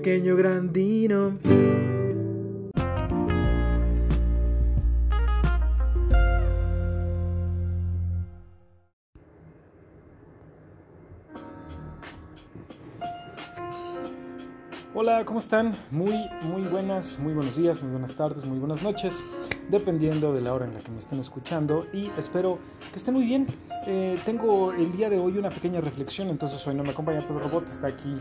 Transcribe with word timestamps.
pequeño 0.00 0.34
grandino. 0.34 1.38
Hola, 14.94 15.22
¿cómo 15.26 15.38
están? 15.38 15.74
Muy, 15.90 16.14
muy 16.44 16.62
buenas, 16.62 17.18
muy 17.18 17.34
buenos 17.34 17.54
días, 17.56 17.82
muy 17.82 17.92
buenas 17.92 18.16
tardes, 18.16 18.46
muy 18.46 18.58
buenas 18.58 18.82
noches, 18.82 19.22
dependiendo 19.70 20.32
de 20.32 20.40
la 20.40 20.52
hora 20.52 20.66
en 20.66 20.74
la 20.74 20.80
que 20.80 20.90
me 20.90 20.98
estén 20.98 21.20
escuchando 21.20 21.86
y 21.92 22.10
espero 22.18 22.58
que 22.92 22.98
estén 22.98 23.14
muy 23.14 23.24
bien. 23.24 23.46
Eh, 23.86 24.18
tengo 24.24 24.72
el 24.72 24.92
día 24.92 25.08
de 25.08 25.18
hoy 25.18 25.38
una 25.38 25.50
pequeña 25.50 25.80
reflexión, 25.80 26.28
entonces 26.28 26.64
hoy 26.66 26.74
no 26.74 26.82
me 26.82 26.90
acompaña 26.90 27.20
Pedro 27.20 27.40
Robot, 27.40 27.68
está 27.68 27.86
aquí 27.86 28.16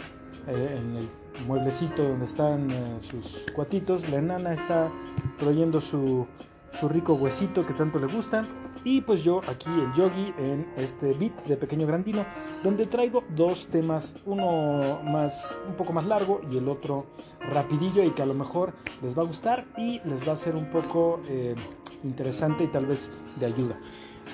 eh, 0.48 0.80
en 0.80 0.96
el 0.96 1.10
mueblecito 1.48 2.04
donde 2.04 2.26
están 2.26 2.70
eh, 2.70 2.76
sus 3.02 3.52
cuatitos, 3.54 4.10
la 4.10 4.18
enana 4.18 4.54
está 4.54 4.90
trayendo 5.38 5.82
su 5.82 6.28
su 6.72 6.90
rico 6.90 7.14
huesito 7.14 7.66
que 7.66 7.74
tanto 7.74 8.00
le 8.00 8.08
gusta. 8.08 8.42
Y 8.84 9.02
pues 9.02 9.24
yo 9.24 9.42
aquí 9.50 9.70
el 9.70 9.94
yogi 9.94 10.34
en 10.38 10.72
este 10.78 11.12
beat 11.14 11.44
de 11.46 11.58
Pequeño 11.58 11.86
Grandino, 11.86 12.26
donde 12.64 12.86
traigo 12.86 13.24
dos 13.36 13.68
temas, 13.68 14.16
uno 14.26 15.02
más 15.04 15.56
un 15.68 15.76
poco 15.76 15.92
más 15.92 16.06
largo 16.06 16.42
y 16.50 16.58
el 16.58 16.70
otro 16.70 17.08
rapidillo 17.42 18.04
y 18.04 18.12
que 18.12 18.22
a 18.22 18.26
lo 18.26 18.34
mejor 18.34 18.74
les 19.02 19.18
va 19.18 19.24
a 19.24 19.26
gustar 19.26 19.66
y 19.78 20.00
les 20.06 20.28
va 20.28 20.34
a 20.34 20.38
ser 20.38 20.56
un 20.56 20.70
poco 20.70 21.20
eh, 21.30 21.56
interesante 22.04 22.64
y 22.64 22.68
tal 22.68 22.86
vez 22.86 23.12
de 23.38 23.46
ayuda. 23.46 23.78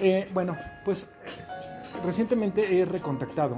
Eh, 0.02 0.26
bueno, 0.34 0.56
pues 0.84 1.10
recientemente 2.06 2.78
he 2.78 2.86
recontactado, 2.86 3.58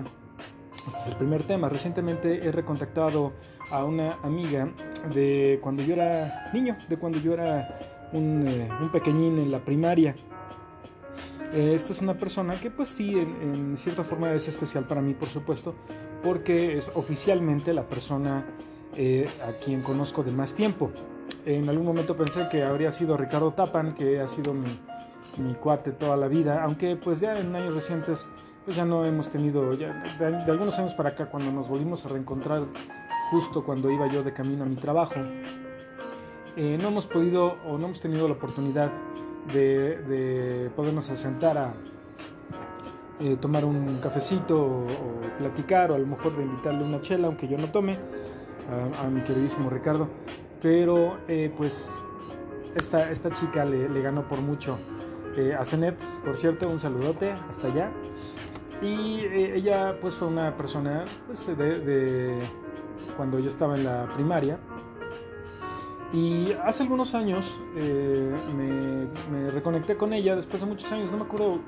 este 0.88 1.00
es 1.00 1.08
el 1.08 1.16
primer 1.16 1.44
tema, 1.44 1.68
recientemente 1.68 2.48
he 2.48 2.52
recontactado 2.52 3.34
a 3.72 3.84
una 3.84 4.14
amiga 4.24 4.72
de 5.14 5.60
cuando 5.62 5.84
yo 5.84 5.96
era 5.96 6.50
niño, 6.54 6.78
de 6.88 6.98
cuando 6.98 7.20
yo 7.20 7.34
era 7.34 7.97
eh, 8.14 8.70
un, 8.82 8.90
pequeñín 8.92 9.40
en 9.40 9.52
la 9.52 9.60
primaria. 9.60 10.16
Eh, 11.54 11.74
esta 11.76 11.94
es 11.94 12.02
una 12.02 12.16
persona 12.16 12.54
que 12.54 12.72
pues 12.72 12.90
sí, 12.90 13.18
en, 13.18 13.76
cierta 13.78 14.04
forma 14.04 14.34
es 14.34 14.48
especial 14.48 14.86
para 14.86 15.02
mí, 15.02 15.14
por 15.14 15.28
supuesto, 15.28 15.76
porque 16.24 16.78
es 16.78 16.92
oficialmente 16.96 17.74
la 17.74 17.88
persona 17.88 18.46
eh, 18.96 19.28
a 19.48 19.52
quien 19.64 19.82
conozco 19.82 20.24
de 20.24 20.32
más 20.32 20.54
tiempo. 20.54 20.92
En 21.46 21.70
algún 21.70 21.86
momento 21.86 22.16
pensé 22.16 22.48
que 22.50 22.64
habría 22.64 22.92
sido 22.92 23.16
Ricardo 23.16 23.52
Tapan, 23.54 23.94
que 23.94 24.20
ha 24.20 24.28
sido 24.28 24.54
mi, 24.54 24.68
mi 25.38 25.54
cuate 25.56 25.92
toda 25.92 26.18
la 26.18 26.28
vida, 26.28 26.64
aunque 26.64 26.96
pues 26.96 27.20
ya 27.20 27.34
en 27.34 27.56
años 27.56 27.76
recientes 27.76 28.28
pues 28.66 28.76
ya 28.76 28.84
no 28.84 29.06
hemos 29.06 29.30
tenido, 29.32 29.70
de, 29.78 29.94
de, 30.20 30.52
algunos 30.52 30.78
años 30.78 30.94
para 30.94 31.10
acá, 31.10 31.28
cuando 31.28 31.54
nos 31.54 31.70
volvimos 31.70 32.06
a 32.06 32.10
reencontrar 32.10 32.64
justo 33.32 33.64
cuando 33.64 33.90
iba 33.90 34.08
yo 34.08 34.24
de 34.24 34.34
camino 34.34 34.66
a 34.66 34.68
mi 34.68 34.76
trabajo, 34.76 35.22
eh, 36.58 36.76
no 36.82 36.88
hemos 36.88 37.06
podido 37.06 37.56
o 37.68 37.78
no 37.78 37.86
hemos 37.86 38.02
tenido 38.02 38.28
la 38.28 38.34
oportunidad 38.34 38.92
de, 39.54 40.72
podernos 40.76 41.06
sentar 41.06 41.56
a 41.56 41.74
eh, 43.20 43.38
tomar 43.40 43.64
un 43.64 44.00
cafecito 44.02 44.66
o, 44.66 44.88
platicar 45.38 45.92
o 45.92 45.96
a 45.96 46.00
lo 46.00 46.08
mejor 46.08 46.36
de 46.36 46.44
invitarle 46.44 46.84
una 46.84 47.00
chela, 47.00 47.28
aunque 47.28 47.48
yo 47.48 47.58
no 47.60 47.68
tome, 47.68 47.96
a, 49.04 49.08
mi 49.08 49.22
queridísimo 49.22 49.70
Ricardo. 49.70 50.10
Pero 50.60 51.20
eh, 51.28 51.54
pues 51.56 51.92
esta, 52.74 53.12
esta 53.12 53.30
chica 53.30 53.64
le, 53.64 54.02
ganó 54.02 54.28
por 54.28 54.42
mucho 54.42 54.80
a 55.60 55.64
Zenet, 55.64 55.96
por 56.26 56.36
cierto, 56.36 56.68
un 56.68 56.80
saludote 56.80 57.34
hasta 57.34 57.68
allá. 57.68 57.92
Y 58.82 59.20
ella 59.20 60.00
pues 60.02 60.16
fue 60.16 60.28
una 60.28 60.58
persona 60.58 61.06
pues, 61.28 61.46
de, 61.46 61.80
de 61.80 62.40
cuando 63.16 63.38
yo 63.38 63.50
estaba 63.50 63.76
en 63.76 63.84
la 63.84 64.08
primaria, 64.08 64.60
y 66.14 66.54
hace 66.64 66.84
algunos 66.84 67.14
años 67.16 67.60
eh, 67.76 68.34
me, 68.56 69.50
reconecté 69.50 69.98
con 69.98 70.14
ella 70.14 70.36
después 70.36 70.62
de 70.62 70.68
muchos 70.68 70.92
años, 70.92 71.12
no 71.12 71.18
me 71.18 71.24
acuerdo 71.24 71.60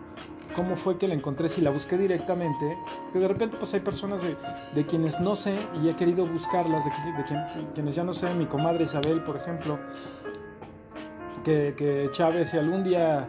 cómo 0.55 0.75
fue 0.75 0.97
que 0.97 1.07
la 1.07 1.13
encontré, 1.13 1.49
si 1.49 1.61
la 1.61 1.71
busqué 1.71 1.97
directamente, 1.97 2.77
que 3.11 3.19
de 3.19 3.27
repente 3.27 3.57
pues 3.57 3.73
hay 3.73 3.81
personas 3.81 4.21
de, 4.23 4.85
quienes 4.85 5.19
no 5.19 5.35
sé 5.35 5.55
y 5.83 5.89
he 5.89 5.95
querido 5.95 6.25
buscarlas, 6.25 6.85
de, 6.85 6.91
quienes 7.73 7.95
ya 7.95 8.03
no 8.03 8.13
sé, 8.13 8.33
mi 8.35 8.45
comadre 8.45 8.85
Isabel, 8.85 9.23
por 9.23 9.35
ejemplo, 9.37 9.77
que, 11.43 11.73
que 11.77 12.09
Chávez, 12.11 12.49
si 12.49 12.57
algún 12.57 12.83
día 12.83 13.27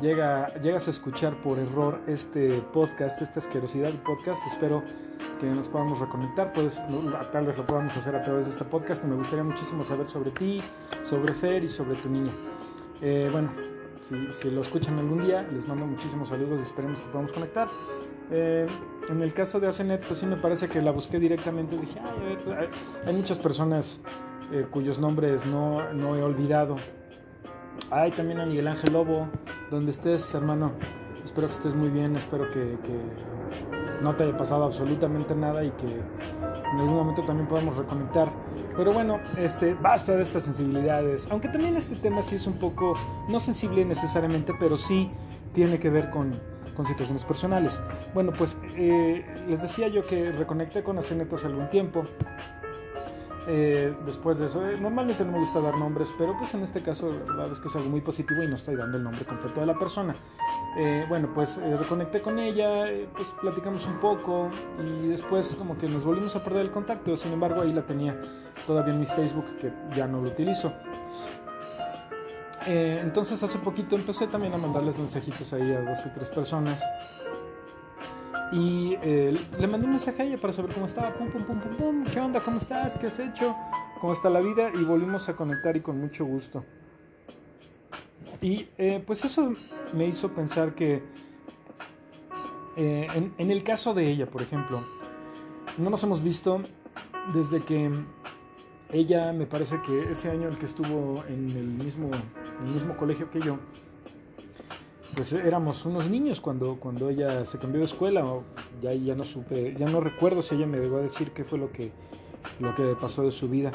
llega, 0.00 0.46
llegas 0.60 0.86
a 0.86 0.90
escuchar 0.90 1.40
por 1.42 1.58
error 1.58 2.00
este 2.06 2.48
podcast, 2.72 3.22
esta 3.22 3.40
asquerosidad 3.40 3.90
de 3.90 3.98
podcast, 3.98 4.44
espero 4.46 4.82
nos 5.46 5.68
podamos 5.68 5.98
reconectar, 5.98 6.52
pues 6.52 6.80
tal 7.32 7.46
vez 7.46 7.56
lo 7.56 7.64
podamos 7.64 7.96
hacer 7.96 8.14
a 8.16 8.22
través 8.22 8.44
de 8.46 8.52
este 8.52 8.64
podcast. 8.64 9.04
Me 9.04 9.16
gustaría 9.16 9.44
muchísimo 9.44 9.84
saber 9.84 10.06
sobre 10.06 10.30
ti, 10.30 10.60
sobre 11.02 11.32
Fer 11.34 11.64
y 11.64 11.68
sobre 11.68 11.96
tu 11.96 12.08
niña. 12.08 12.32
Eh, 13.00 13.28
bueno, 13.32 13.50
si, 14.00 14.50
lo 14.50 14.60
escuchan 14.60 14.98
algún 14.98 15.26
día, 15.26 15.46
les 15.52 15.66
mando 15.66 15.86
muchísimos 15.86 16.28
saludos 16.28 16.60
y 16.60 16.62
esperemos 16.62 17.00
que 17.00 17.08
podamos 17.08 17.32
conectar. 17.32 17.68
Eh, 18.30 18.66
en 19.08 19.22
el 19.22 19.32
caso 19.32 19.60
de 19.60 19.66
Acenet, 19.66 20.04
pues 20.06 20.20
sí 20.20 20.26
me 20.26 20.36
parece 20.36 20.68
que 20.68 20.80
la 20.80 20.90
busqué 20.90 21.18
directamente. 21.18 21.76
Dije, 21.78 22.00
hay, 22.00 22.68
hay, 23.06 23.14
muchas 23.14 23.38
personas 23.38 24.00
eh, 24.52 24.66
cuyos 24.70 24.98
nombres 24.98 25.46
no, 25.46 25.92
no 25.92 26.16
he 26.16 26.22
olvidado. 26.22 26.76
Hay 27.90 28.10
también 28.10 28.40
a 28.40 28.46
Miguel 28.46 28.68
Ángel 28.68 28.92
Lobo, 28.92 29.28
donde 29.70 29.90
estés, 29.90 30.34
hermano. 30.34 30.72
Espero 31.24 31.46
que 31.46 31.54
estés 31.54 31.74
muy 31.74 31.88
bien, 31.88 32.14
espero 32.16 32.48
que, 32.50 32.76
no 34.02 34.14
te 34.14 34.24
haya 34.24 34.36
pasado 34.36 34.64
absolutamente 34.64 35.34
nada 35.34 35.64
y 35.64 35.70
que 35.70 35.86
en 35.86 36.78
algún 36.78 36.96
momento 36.96 37.22
también 37.22 37.48
podamos 37.48 37.76
reconectar. 37.76 38.28
Pero 38.76 38.92
bueno, 38.92 39.20
este, 39.38 39.74
basta 39.74 40.14
de 40.14 40.22
estas 40.22 40.42
sensibilidades, 40.44 41.26
aunque 41.30 41.48
también 41.48 41.76
este 41.76 41.96
tema 41.96 42.20
sí 42.20 42.34
es 42.34 42.46
un 42.46 42.54
poco, 42.54 42.94
no 43.28 43.40
sensible 43.40 43.84
necesariamente, 43.84 44.52
pero 44.58 44.76
sí 44.76 45.10
tiene 45.54 45.78
que 45.78 45.88
ver 45.88 46.10
con, 46.10 46.32
con 46.76 46.84
situaciones 46.84 47.24
personales. 47.24 47.80
Bueno, 48.12 48.32
pues 48.36 48.58
eh, 48.76 49.24
les 49.48 49.62
decía 49.62 49.88
yo 49.88 50.02
que 50.02 50.32
reconecté 50.32 50.82
con 50.82 50.98
Acenetas 50.98 51.44
algún 51.44 51.70
tiempo 51.70 52.04
eh, 53.46 53.94
después 54.06 54.38
de 54.38 54.46
eso. 54.46 54.66
Eh, 54.66 54.76
normalmente 54.80 55.24
no 55.24 55.32
me 55.32 55.38
gusta 55.38 55.60
dar 55.60 55.76
nombres, 55.76 56.12
pero 56.16 56.36
pues 56.36 56.54
en 56.54 56.62
este 56.62 56.80
caso 56.80 57.10
la 57.10 57.32
verdad 57.32 57.52
es 57.52 57.60
que 57.60 57.68
es 57.68 57.76
algo 57.76 57.90
muy 57.90 58.00
positivo 58.00 58.42
y 58.42 58.48
no 58.48 58.54
estoy 58.54 58.76
dando 58.76 58.96
el 58.96 59.04
nombre 59.04 59.24
completo 59.24 59.60
de 59.60 59.66
la 59.66 59.78
persona. 59.78 60.14
Eh, 60.78 61.04
bueno, 61.08 61.30
pues 61.34 61.56
reconecté 61.56 62.20
con 62.20 62.38
ella, 62.38 62.84
pues 63.14 63.34
platicamos 63.40 63.86
un 63.86 63.98
poco 64.00 64.48
y 64.84 65.08
después 65.08 65.54
como 65.56 65.76
que 65.76 65.88
nos 65.88 66.04
volvimos 66.04 66.34
a 66.36 66.42
perder 66.42 66.62
el 66.62 66.70
contacto. 66.70 67.16
Sin 67.16 67.32
embargo, 67.32 67.62
ahí 67.62 67.72
la 67.72 67.84
tenía 67.84 68.20
todavía 68.66 68.94
en 68.94 69.00
mi 69.00 69.06
Facebook 69.06 69.56
que 69.60 69.72
ya 69.94 70.06
no 70.06 70.20
lo 70.20 70.28
utilizo. 70.28 70.72
entonces 72.66 73.42
hace 73.42 73.58
poquito 73.58 73.94
empecé 73.94 74.26
también 74.26 74.54
a 74.54 74.58
mandarles 74.58 74.98
mensajitos 74.98 75.52
ahí 75.52 75.70
a 75.72 75.82
dos 75.82 75.98
o 76.06 76.10
tres 76.14 76.30
personas 76.30 76.82
y 78.52 78.96
eh, 79.02 79.36
le 79.58 79.66
mandé 79.66 79.86
un 79.86 79.92
mensaje 79.92 80.22
a 80.22 80.24
ella 80.24 80.38
para 80.38 80.52
saber 80.52 80.72
cómo 80.72 80.86
estaba. 80.86 81.12
Pum, 81.14 81.28
pum, 81.30 81.42
pum, 81.42 81.60
pum, 81.60 81.76
pum. 81.76 82.04
¿Qué 82.04 82.20
onda? 82.20 82.40
¿Cómo 82.40 82.58
estás? 82.58 82.96
¿Qué 82.98 83.06
has 83.06 83.18
hecho? 83.18 83.56
¿Cómo 84.00 84.12
está 84.12 84.30
la 84.30 84.40
vida? 84.40 84.70
Y 84.74 84.84
volvimos 84.84 85.28
a 85.28 85.36
conectar 85.36 85.76
y 85.76 85.80
con 85.80 86.00
mucho 86.00 86.24
gusto. 86.24 86.64
Y 88.40 88.68
eh, 88.76 89.02
pues 89.04 89.24
eso 89.24 89.52
me 89.94 90.06
hizo 90.06 90.30
pensar 90.32 90.74
que 90.74 91.02
eh, 92.76 93.06
en, 93.14 93.34
en, 93.38 93.50
el 93.50 93.62
caso 93.62 93.94
de 93.94 94.08
ella, 94.08 94.26
por 94.26 94.42
ejemplo, 94.42 94.82
no 95.78 95.90
nos 95.90 96.02
hemos 96.02 96.22
visto 96.22 96.60
desde 97.32 97.60
que 97.60 97.90
ella 98.92 99.32
me 99.32 99.46
parece 99.46 99.80
que 99.82 100.12
ese 100.12 100.30
año 100.30 100.48
en 100.48 100.56
que 100.56 100.66
estuvo 100.66 101.24
en 101.28 101.48
el 101.50 101.66
mismo, 101.66 102.10
en 102.60 102.66
el 102.66 102.72
mismo 102.72 102.96
colegio 102.96 103.30
que 103.30 103.40
yo, 103.40 103.58
pues 105.14 105.32
éramos 105.32 105.84
unos 105.86 106.10
niños 106.10 106.40
cuando, 106.40 106.76
cuando 106.76 107.08
ella 107.08 107.44
se 107.44 107.58
cambió 107.58 107.80
de 107.80 107.86
escuela, 107.86 108.24
ya, 108.82 108.92
ya 108.92 109.14
no 109.14 109.22
supe, 109.22 109.74
ya 109.78 109.86
no 109.86 110.00
recuerdo 110.00 110.42
si 110.42 110.54
ella 110.54 110.66
me 110.66 110.78
dejó 110.78 110.98
decir 110.98 111.30
qué 111.32 111.44
fue 111.44 111.58
lo 111.58 111.70
que, 111.70 111.92
lo 112.60 112.74
que 112.74 112.94
pasó 113.00 113.22
de 113.22 113.30
su 113.30 113.48
vida, 113.48 113.70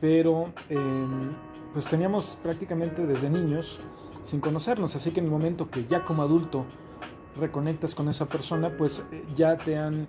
pero 0.00 0.52
em, 0.68 1.32
pues 1.72 1.86
teníamos 1.86 2.38
prácticamente 2.42 3.06
desde 3.06 3.30
niños 3.30 3.78
sin 4.24 4.40
conocernos, 4.40 4.94
así 4.96 5.10
que 5.10 5.20
en 5.20 5.26
el 5.26 5.32
momento 5.32 5.70
que 5.70 5.84
ya 5.86 6.02
como 6.04 6.22
adulto 6.22 6.64
reconectas 7.38 7.94
con 7.94 8.08
esa 8.08 8.26
persona, 8.26 8.70
pues 8.76 9.04
ya 9.34 9.56
te 9.56 9.78
han 9.78 10.06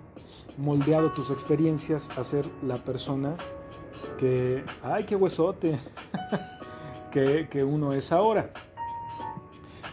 moldeado 0.58 1.12
tus 1.12 1.30
experiencias 1.30 2.18
a 2.18 2.24
ser 2.24 2.44
la 2.62 2.76
persona 2.76 3.34
que, 4.18 4.64
ay, 4.82 5.04
qué 5.04 5.16
huesote, 5.16 5.78
que, 7.10 7.48
que 7.48 7.64
uno 7.64 7.92
es 7.92 8.12
ahora. 8.12 8.52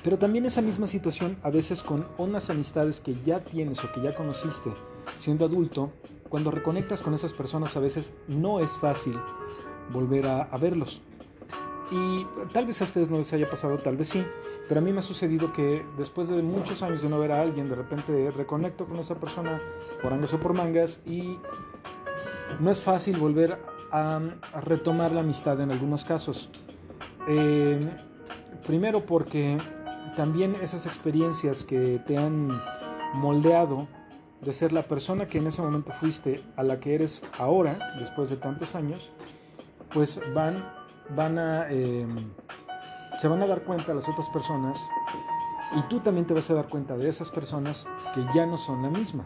Pero 0.07 0.17
también 0.17 0.45
esa 0.45 0.61
misma 0.61 0.87
situación 0.87 1.35
a 1.43 1.49
veces 1.49 1.83
con 1.83 2.07
unas 2.17 2.49
amistades 2.49 3.01
que 3.01 3.13
ya 3.13 3.41
tienes 3.41 3.83
o 3.83 3.91
que 3.91 3.99
ya 3.99 4.15
conociste 4.15 4.71
siendo 5.17 5.43
adulto, 5.43 5.91
cuando 6.29 6.49
reconectas 6.49 7.01
con 7.01 7.13
esas 7.13 7.33
personas 7.33 7.75
a 7.75 7.81
veces 7.81 8.13
no 8.29 8.61
es 8.61 8.77
fácil 8.77 9.19
volver 9.91 10.25
a, 10.27 10.45
verlos. 10.61 11.01
Y 11.91 12.25
tal 12.53 12.67
vez 12.67 12.81
a 12.81 12.85
ustedes 12.85 13.09
no 13.09 13.17
les 13.17 13.33
haya 13.33 13.47
pasado, 13.47 13.75
tal 13.75 13.97
vez 13.97 14.07
sí, 14.07 14.23
pero 14.69 14.79
a 14.79 14.81
mí 14.81 14.93
me 14.93 14.99
ha 14.99 15.01
sucedido 15.01 15.51
que 15.51 15.85
después 15.97 16.29
de 16.29 16.41
muchos 16.41 16.83
años 16.83 17.01
de 17.01 17.09
no 17.09 17.19
ver 17.19 17.33
a 17.33 17.41
alguien, 17.41 17.67
de 17.67 17.75
repente 17.75 18.31
reconecto 18.31 18.85
con 18.85 18.95
esa 18.95 19.15
persona 19.15 19.59
por 20.01 20.13
angas 20.13 20.33
o 20.33 20.39
por 20.39 20.53
mangas 20.53 21.01
y 21.05 21.37
no 22.61 22.71
es 22.71 22.79
fácil 22.79 23.17
volver 23.17 23.59
a, 23.91 24.21
retomar 24.63 25.11
la 25.11 25.19
amistad 25.19 25.59
en 25.59 25.69
algunos 25.69 26.05
casos. 26.05 26.49
Eh, 27.27 27.77
primero 28.65 29.01
porque 29.01 29.57
también 30.17 30.55
esas 30.55 30.87
experiencias 30.87 31.63
que 31.63 31.99
te 31.99 32.17
han 32.17 32.49
moldeado 33.13 33.87
de 34.41 34.51
ser 34.51 34.73
la 34.73 34.81
persona 34.81 35.27
que 35.27 35.37
en 35.37 35.45
ese 35.45 35.61
momento 35.61 35.93
fuiste 35.93 36.41
a 36.55 36.63
la 36.63 36.79
que 36.79 36.95
eres 36.95 37.23
ahora, 37.37 37.77
después 37.99 38.29
de 38.31 38.37
tantos 38.37 38.73
años, 38.73 39.11
pues 39.93 40.19
van, 40.33 40.55
van 41.15 41.37
a, 41.37 41.69
em, 41.69 42.15
se 43.21 43.27
van 43.27 43.43
a 43.43 43.47
dar 43.47 43.63
cuenta 43.63 43.93
las 43.93 44.09
otras 44.09 44.27
personas 44.29 44.79
y 45.75 45.81
tú 45.83 45.99
también 45.99 46.25
te 46.25 46.33
vas 46.33 46.49
a 46.49 46.55
dar 46.55 46.67
cuenta 46.67 46.97
de 46.97 47.07
esas 47.07 47.29
personas 47.29 47.87
que 48.15 48.25
ya 48.33 48.47
no 48.47 48.57
son 48.57 48.81
la 48.81 48.89
misma. 48.89 49.23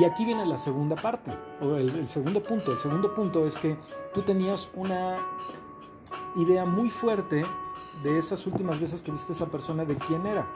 Y 0.00 0.04
aquí 0.04 0.24
viene 0.24 0.44
la 0.44 0.58
segunda 0.58 0.96
parte, 0.96 1.30
o 1.60 1.76
el, 1.76 1.88
el 1.88 2.08
segundo 2.08 2.42
punto. 2.42 2.72
El 2.72 2.78
segundo 2.78 3.14
punto 3.14 3.46
es 3.46 3.58
que 3.58 3.78
tú 4.12 4.22
tenías 4.22 4.68
una 4.74 5.16
idea 6.34 6.64
muy 6.64 6.90
fuerte 6.90 7.44
de 8.02 8.18
esas 8.18 8.46
últimas 8.46 8.80
veces 8.80 9.02
que 9.02 9.12
viste 9.12 9.32
a 9.32 9.36
esa 9.36 9.46
persona 9.46 9.84
de 9.84 9.96
quién 9.96 10.26
era. 10.26 10.46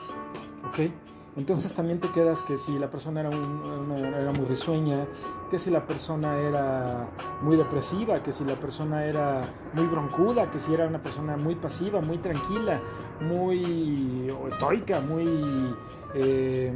¿Ok? 0.69 0.91
Entonces 1.37 1.75
también 1.75 2.00
te 2.00 2.09
quedas 2.09 2.43
que 2.43 2.56
si 2.56 2.79
la 2.79 2.91
persona 2.91 3.21
era, 3.21 3.31
muy 3.31 4.47
risueña, 4.49 5.06
que 5.50 5.59
si 5.59 5.69
la 5.69 5.85
persona 5.85 6.38
era 6.38 7.09
muy 7.43 7.56
depresiva, 7.56 8.23
que 8.23 8.33
si 8.33 8.43
la 8.44 8.55
persona 8.55 9.05
era 9.05 9.44
muy 9.75 9.85
broncuda, 9.87 10.50
que 10.50 10.59
si 10.59 10.73
era 10.73 10.87
una 10.87 11.03
persona 11.03 11.37
muy 11.37 11.55
pasiva, 11.55 12.00
muy 12.00 12.17
tranquila, 12.19 12.81
muy 13.21 14.33
estoica, 14.49 15.00
muy 15.00 15.77
eh, 16.15 16.73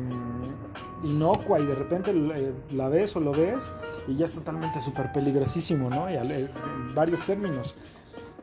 inocua 1.05 1.59
y 1.59 1.65
de 1.65 1.75
repente 1.75 2.11
eh, 2.11 2.53
la 2.73 2.91
ves 2.91 3.17
o 3.17 3.21
lo 3.21 3.33
ves 3.33 3.73
y 4.09 4.17
ya 4.17 4.27
es 4.27 4.35
totalmente 4.35 4.79
súper 4.83 5.11
peligrosísimo, 5.11 5.89
¿no? 5.89 6.11
Y 6.11 6.17
en 6.17 6.95
varios 6.95 7.25
términos. 7.25 7.77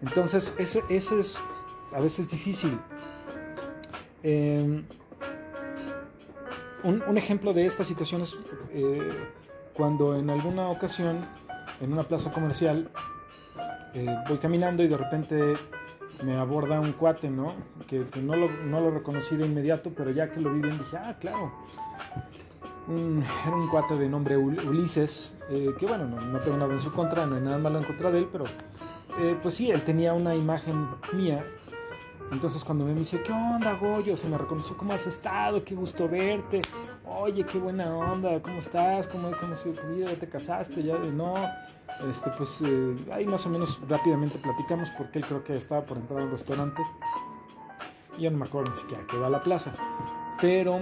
Entonces 0.02 0.52
eso, 0.58 0.82
eso 0.90 1.20
es 1.20 1.40
a 1.94 2.00
veces 2.02 2.30
difícil. 2.30 2.80
Eh, 4.24 4.84
un, 6.84 7.18
ejemplo 7.18 7.54
de 7.54 7.66
esta 7.66 7.84
situación 7.84 8.22
es 8.22 8.36
eh, 8.72 9.08
cuando 9.74 10.16
en 10.16 10.30
alguna 10.30 10.70
ocasión 10.70 11.26
en 11.82 11.94
una 11.94 12.04
plaza 12.04 12.32
comercial 12.32 12.90
eh, 13.94 14.16
voy 14.28 14.38
caminando 14.38 14.84
y 14.84 14.88
de 14.88 14.98
repente 14.98 15.54
me 16.24 16.36
aborda 16.36 16.80
un 16.80 16.94
cuate, 16.94 17.30
¿no? 17.30 17.48
Que, 17.88 18.06
no, 18.22 18.36
lo, 18.36 18.92
reconocí 18.92 19.36
de 19.36 19.46
inmediato, 19.46 19.92
pero 19.96 20.12
ya 20.12 20.32
que 20.32 20.40
lo 20.40 20.54
vi 20.54 20.62
bien 20.62 20.78
dije, 20.78 20.98
ah, 20.98 21.16
claro. 21.20 21.52
era 22.88 23.56
un 23.56 23.68
cuate 23.68 23.96
de 23.96 24.10
nombre 24.10 24.38
Ulises, 24.38 25.38
eh, 25.50 25.74
que 25.78 25.86
bueno, 25.86 26.06
no, 26.08 26.40
tengo 26.40 26.58
nada 26.58 26.74
en 26.74 26.82
su 26.82 26.92
contra, 26.92 27.26
no 27.26 27.36
hay 27.36 27.42
nada 27.42 27.58
malo 27.58 27.80
en 27.80 27.86
contra 27.86 28.12
de 28.12 28.20
él, 28.20 28.30
pero 28.32 28.46
pues 29.42 29.56
sí, 29.56 29.72
él 29.72 29.82
tenía 29.82 30.14
una 30.14 30.36
imagen 30.36 30.88
mía 31.14 31.44
entonces 32.32 32.64
cuando 32.64 32.86
me 32.86 32.94
dice, 32.94 33.22
¿qué 33.24 33.32
onda, 33.32 33.74
Goyo? 33.74 34.18
Se 34.18 34.28
me 34.28 34.38
reconoció, 34.38 34.76
¿cómo 34.76 34.94
has 34.94 35.08
estado? 35.08 35.64
Qué 35.64 35.76
gusto 35.76 36.10
verte. 36.10 36.62
Oye, 37.06 37.46
qué 37.46 37.58
buena 37.58 37.96
onda, 37.96 38.42
¿cómo 38.42 38.60
estás? 38.60 39.08
¿Cómo, 39.08 39.32
cómo 39.40 39.54
ha 39.54 39.56
sido 39.56 39.76
tu 39.76 39.88
vida? 39.88 40.08
¿Ya 40.08 40.20
te 40.20 40.28
casaste? 40.28 40.84
¿Ya 40.84 40.98
no? 40.98 41.34
Este, 42.10 42.30
pues 42.38 42.62
eh, 42.66 42.96
ahí 43.12 43.26
más 43.26 43.46
o 43.46 43.50
menos 43.50 43.80
rápidamente 43.88 44.38
platicamos 44.40 44.90
porque 44.92 45.20
él 45.20 45.26
creo 45.26 45.44
que 45.44 45.54
estaba 45.54 45.86
por 45.86 45.98
entrar 45.98 46.22
al 46.22 46.32
restaurante. 46.32 46.82
Y 48.18 48.24
yo 48.24 48.32
no 48.32 48.38
me 48.38 48.46
acuerdo 48.46 48.72
ni 48.72 48.78
siquiera 48.78 49.04
que 49.08 49.18
va 49.18 49.28
a 49.28 49.30
la 49.30 49.42
plaza. 49.42 49.72
Pero 50.42 50.80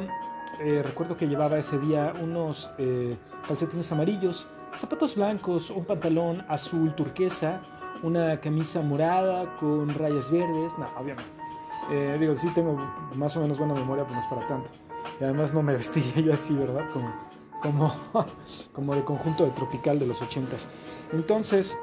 eh, 0.59 0.81
recuerdo 0.83 1.15
que 1.15 1.27
llevaba 1.27 1.57
ese 1.57 1.77
día 1.79 2.11
unos 2.21 2.71
eh, 2.77 3.15
calcetines 3.47 3.91
amarillos, 3.91 4.49
zapatos 4.71 5.15
blancos, 5.15 5.69
un 5.69 5.85
pantalón 5.85 6.43
azul 6.49 6.95
turquesa, 6.95 7.61
una 8.05 8.39
camisa 8.39 8.81
morada 8.81 9.55
con 9.55 9.89
rayas 9.89 10.29
verdes. 10.31 10.77
No, 10.77 10.85
obviamente. 10.97 11.23
Eh, 11.91 12.17
digo, 12.19 12.35
sí 12.35 12.47
tengo 12.53 12.77
más 13.17 13.35
o 13.35 13.41
menos 13.41 13.57
buena 13.57 13.73
memoria, 13.73 14.05
pero 14.05 14.15
no 14.15 14.21
es 14.21 14.27
para 14.27 14.47
tanto. 14.47 14.69
Y 15.19 15.23
además 15.23 15.53
no 15.53 15.63
me 15.63 15.75
vestía 15.75 16.15
yo 16.23 16.33
así, 16.33 16.53
¿verdad? 16.53 16.85
Como, 16.93 17.13
como, 17.61 17.95
como 18.73 18.95
de 18.95 19.03
conjunto 19.03 19.45
de 19.45 19.51
tropical 19.51 19.99
de 19.99 20.07
los 20.07 20.21
ochentas. 20.21 20.67
Entonces, 21.13 21.77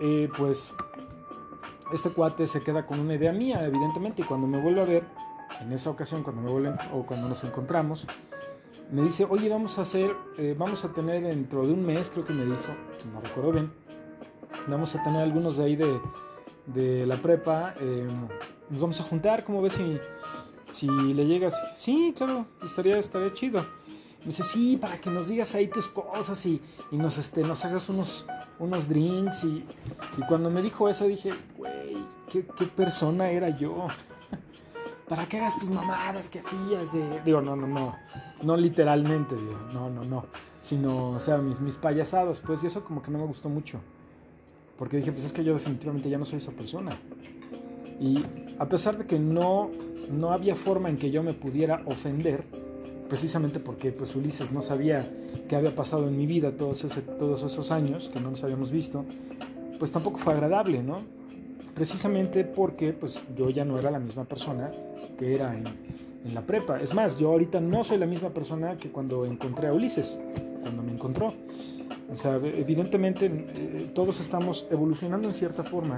eh, 0.00 0.28
pues, 0.36 0.74
este 1.92 2.10
cuate 2.10 2.46
se 2.46 2.60
queda 2.62 2.86
con 2.86 2.98
una 3.00 3.14
idea 3.14 3.32
mía, 3.32 3.64
evidentemente, 3.64 4.22
y 4.22 4.24
cuando 4.24 4.46
me 4.46 4.60
vuelvo 4.60 4.82
a 4.82 4.86
ver, 4.86 5.04
en 5.60 5.72
esa 5.72 5.90
ocasión, 5.90 6.22
cuando 6.22 6.42
me 6.42 6.50
vuelven, 6.50 6.76
o 6.94 7.04
cuando 7.04 7.28
nos 7.28 7.44
encontramos, 7.44 8.06
me 8.90 9.02
dice, 9.02 9.26
oye, 9.28 9.48
vamos 9.48 9.78
a 9.78 9.82
hacer, 9.82 10.16
eh, 10.38 10.54
vamos 10.58 10.84
a 10.84 10.92
tener 10.92 11.22
dentro 11.22 11.66
de 11.66 11.72
un 11.72 11.84
mes, 11.84 12.10
creo 12.10 12.24
que 12.24 12.32
me 12.32 12.44
dijo, 12.44 12.72
no 13.12 13.20
recuerdo 13.20 13.52
bien, 13.52 13.72
vamos 14.68 14.94
a 14.94 15.02
tener 15.02 15.22
algunos 15.22 15.56
de 15.56 15.64
ahí 15.64 15.76
de, 15.76 16.00
de 16.66 17.06
la 17.06 17.16
prepa, 17.16 17.74
eh, 17.80 18.06
nos 18.68 18.80
vamos 18.80 19.00
a 19.00 19.04
juntar, 19.04 19.44
¿cómo 19.44 19.60
ves 19.62 19.74
si, 19.74 19.98
si 20.72 20.86
le 20.86 21.26
llegas? 21.26 21.54
Sí, 21.74 22.14
claro, 22.16 22.46
estaría, 22.62 22.98
estaría 22.98 23.32
chido. 23.32 23.60
Me 24.20 24.26
dice, 24.26 24.44
sí, 24.44 24.76
para 24.76 25.00
que 25.00 25.08
nos 25.08 25.28
digas 25.28 25.54
ahí 25.54 25.68
tus 25.68 25.88
cosas 25.88 26.44
y, 26.44 26.60
y 26.90 26.96
nos, 26.98 27.16
este, 27.16 27.40
nos 27.42 27.64
hagas 27.64 27.88
unos, 27.88 28.26
unos 28.58 28.86
drinks. 28.86 29.44
Y, 29.44 29.64
y 30.18 30.22
cuando 30.28 30.50
me 30.50 30.60
dijo 30.60 30.90
eso 30.90 31.06
dije, 31.06 31.30
güey, 31.56 31.94
¿qué, 32.30 32.46
¿qué, 32.46 32.66
persona 32.66 33.30
era 33.30 33.48
yo? 33.48 33.86
para 35.08 35.24
que 35.26 35.38
hagas 35.38 35.58
tus 35.58 35.70
mamadas 35.70 36.28
que 36.28 36.40
hacías 36.40 36.92
de... 36.92 37.22
Digo, 37.24 37.40
no, 37.40 37.56
no, 37.56 37.66
no, 37.66 37.96
no 38.42 38.56
literalmente, 38.58 39.34
digo, 39.36 39.58
no, 39.72 39.88
no, 39.88 40.04
no, 40.04 40.26
sino, 40.60 41.12
o 41.12 41.18
sea, 41.18 41.38
mis, 41.38 41.58
mis 41.60 41.76
payasadas, 41.76 42.40
pues, 42.40 42.62
y 42.62 42.66
eso 42.66 42.84
como 42.84 43.00
que 43.00 43.10
no 43.10 43.18
me 43.18 43.26
gustó 43.26 43.48
mucho. 43.48 43.80
Porque 44.80 44.96
dije, 44.96 45.12
pues 45.12 45.26
es 45.26 45.32
que 45.32 45.44
yo 45.44 45.52
definitivamente 45.52 46.08
ya 46.08 46.16
no 46.16 46.24
soy 46.24 46.38
esa 46.38 46.52
persona. 46.52 46.90
Y 48.00 48.18
a 48.58 48.66
pesar 48.66 48.96
de 48.96 49.04
que 49.04 49.18
no, 49.18 49.70
no 50.10 50.32
había 50.32 50.54
forma 50.54 50.88
en 50.88 50.96
que 50.96 51.10
yo 51.10 51.22
me 51.22 51.34
pudiera 51.34 51.82
ofender, 51.84 52.44
precisamente 53.06 53.60
porque 53.60 53.92
pues 53.92 54.16
Ulises 54.16 54.52
no 54.52 54.62
sabía 54.62 55.06
qué 55.50 55.56
había 55.56 55.74
pasado 55.74 56.08
en 56.08 56.16
mi 56.16 56.24
vida 56.24 56.52
todos, 56.52 56.82
ese, 56.82 57.02
todos 57.02 57.42
esos 57.42 57.70
años 57.70 58.08
que 58.08 58.20
no 58.20 58.30
nos 58.30 58.42
habíamos 58.42 58.70
visto, 58.70 59.04
pues 59.78 59.92
tampoco 59.92 60.16
fue 60.16 60.32
agradable, 60.32 60.82
¿no? 60.82 60.96
Precisamente 61.74 62.44
porque 62.44 62.94
pues 62.94 63.22
yo 63.36 63.50
ya 63.50 63.66
no 63.66 63.78
era 63.78 63.90
la 63.90 63.98
misma 63.98 64.24
persona 64.24 64.70
que 65.18 65.34
era 65.34 65.54
en, 65.54 65.64
en 66.24 66.34
la 66.34 66.40
prepa. 66.40 66.80
Es 66.80 66.94
más, 66.94 67.18
yo 67.18 67.32
ahorita 67.32 67.60
no 67.60 67.84
soy 67.84 67.98
la 67.98 68.06
misma 68.06 68.30
persona 68.30 68.78
que 68.78 68.90
cuando 68.90 69.26
encontré 69.26 69.68
a 69.68 69.74
Ulises, 69.74 70.18
cuando 70.62 70.82
me 70.82 70.92
encontró. 70.92 71.34
O 72.12 72.16
sea, 72.16 72.36
evidentemente 72.36 73.26
eh, 73.26 73.90
todos 73.94 74.20
estamos 74.20 74.66
evolucionando 74.70 75.28
en 75.28 75.34
cierta 75.34 75.62
forma, 75.62 75.96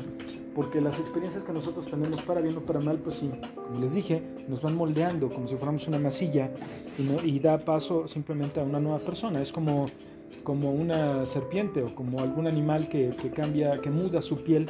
porque 0.54 0.81
las 0.81 0.99
experiencias 0.99 1.42
que 1.42 1.52
nosotros 1.52 1.87
tenemos 1.87 2.21
para 2.23 2.40
bien 2.40 2.57
o 2.57 2.61
para 2.61 2.81
mal, 2.81 2.99
pues 2.99 3.16
sí, 3.16 3.31
como 3.54 3.81
les 3.81 3.95
dije, 3.95 4.23
nos 4.47 4.61
van 4.61 4.76
moldeando 4.76 5.31
como 5.31 5.49
si 5.49 5.57
fuéramos 5.57 5.88
una 5.88 5.99
masilla 5.99 6.50
y, 7.25 7.38
da 7.38 7.59
paso 7.59 8.07
simplemente 8.07 8.61
a 8.61 8.62
una 8.62 8.78
nueva 8.78 8.99
persona. 8.99 9.40
Es 9.40 9.52
como, 9.52 9.87
como 10.45 10.71
una 10.71 11.25
serpiente 11.25 11.83
o 11.83 11.95
como 11.95 12.21
algún 12.21 12.47
animal 12.47 12.88
que 12.88 13.11
cambia, 13.35 13.81
que 13.81 13.90
muda 13.90 14.21
su 14.21 14.37
piel 14.37 14.66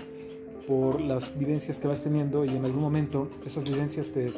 por 0.67 1.01
las 1.01 1.39
vivencias 1.39 1.79
que 1.79 1.89
vas 1.89 2.03
teniendo 2.03 2.45
y 2.45 2.51
en 2.51 2.65
algún 2.65 2.83
momento 2.83 3.29
esas 3.47 3.65
vivencias 3.65 4.13
te, 4.13 4.33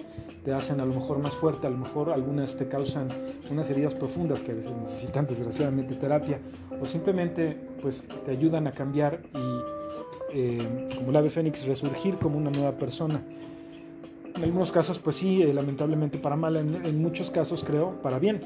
te, 0.44 0.52
hacen 0.52 0.80
a 0.80 0.84
lo 0.84 0.94
mejor 0.94 1.18
más 1.18 1.34
fuerte, 1.34 1.66
a 1.66 1.70
lo 1.70 1.78
mejor 1.78 2.10
algunas 2.10 2.56
te 2.56 2.68
causan 2.68 3.08
unas 3.50 3.68
heridas 3.70 3.94
profundas 3.94 4.42
que 4.42 4.52
a 4.52 4.54
veces 4.54 4.72
necesitan 4.76 5.26
desgraciadamente 5.26 5.94
terapia 5.94 6.40
o 6.80 6.84
simplemente 6.86 7.56
pues 7.82 8.06
te 8.24 8.30
ayudan 8.30 8.66
a 8.66 8.72
cambiar 8.72 9.20
y 9.34 10.36
eh, 10.36 10.88
como 10.96 11.10
el 11.10 11.16
ave 11.16 11.30
fénix 11.30 11.64
resurgir 11.66 12.16
como 12.16 12.38
una 12.38 12.50
nueva 12.50 12.72
persona. 12.76 13.22
En 14.36 14.42
algunos 14.42 14.72
casos 14.72 14.98
pues 14.98 15.16
sí, 15.16 15.42
eh, 15.42 15.54
lamentablemente 15.54 16.18
para 16.18 16.36
mal, 16.36 16.56
en, 16.56 16.74
en 16.86 17.02
muchos 17.02 17.30
casos 17.30 17.62
creo 17.64 18.00
para 18.02 18.18
bien. 18.18 18.40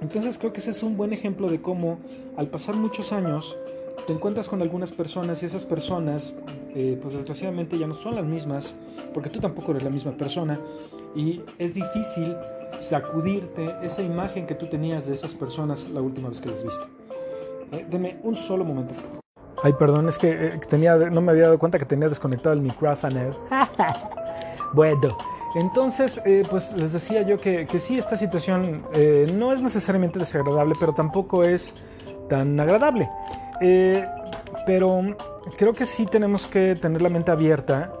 Entonces 0.00 0.36
creo 0.38 0.52
que 0.52 0.60
ese 0.60 0.72
es 0.72 0.82
un 0.82 0.96
buen 0.96 1.12
ejemplo 1.12 1.48
de 1.48 1.62
cómo 1.62 2.00
al 2.36 2.48
pasar 2.48 2.74
muchos 2.74 3.12
años 3.12 3.56
te 4.06 4.12
encuentras 4.12 4.48
con 4.48 4.62
algunas 4.62 4.92
personas 4.92 5.42
y 5.42 5.46
esas 5.46 5.64
personas, 5.64 6.36
eh, 6.74 6.98
pues 7.00 7.14
desgraciadamente 7.14 7.78
ya 7.78 7.86
no 7.86 7.94
son 7.94 8.14
las 8.16 8.24
mismas, 8.24 8.76
porque 9.14 9.30
tú 9.30 9.40
tampoco 9.40 9.72
eres 9.72 9.84
la 9.84 9.90
misma 9.90 10.12
persona, 10.12 10.58
y 11.14 11.42
es 11.58 11.74
difícil 11.74 12.36
sacudirte 12.78 13.74
esa 13.82 14.02
imagen 14.02 14.46
que 14.46 14.54
tú 14.54 14.66
tenías 14.66 15.06
de 15.06 15.14
esas 15.14 15.34
personas 15.34 15.90
la 15.90 16.00
última 16.00 16.28
vez 16.28 16.40
que 16.40 16.48
las 16.48 16.64
viste. 16.64 16.84
Eh, 17.72 17.86
deme 17.88 18.18
un 18.22 18.34
solo 18.34 18.64
momento. 18.64 18.94
Ay, 19.62 19.74
perdón, 19.74 20.08
es 20.08 20.18
que 20.18 20.30
eh, 20.30 20.60
tenía, 20.68 20.96
no 20.96 21.20
me 21.20 21.32
había 21.32 21.44
dado 21.44 21.58
cuenta 21.58 21.78
que 21.78 21.84
tenía 21.84 22.08
desconectado 22.08 22.54
el 22.54 22.60
micrófono. 22.60 23.30
bueno, 24.72 25.16
entonces, 25.54 26.20
eh, 26.24 26.44
pues 26.48 26.72
les 26.72 26.92
decía 26.92 27.22
yo 27.22 27.38
que, 27.38 27.66
que 27.66 27.78
sí, 27.78 27.98
esta 27.98 28.16
situación 28.16 28.84
eh, 28.92 29.26
no 29.34 29.52
es 29.52 29.60
necesariamente 29.60 30.18
desagradable, 30.18 30.74
pero 30.80 30.94
tampoco 30.94 31.44
es 31.44 31.74
tan 32.28 32.58
agradable. 32.58 33.08
Eh, 33.62 34.04
pero 34.66 35.00
creo 35.56 35.72
que 35.72 35.86
sí 35.86 36.06
tenemos 36.06 36.46
que 36.46 36.76
tener 36.76 37.00
la 37.00 37.08
mente 37.08 37.30
abierta 37.30 37.92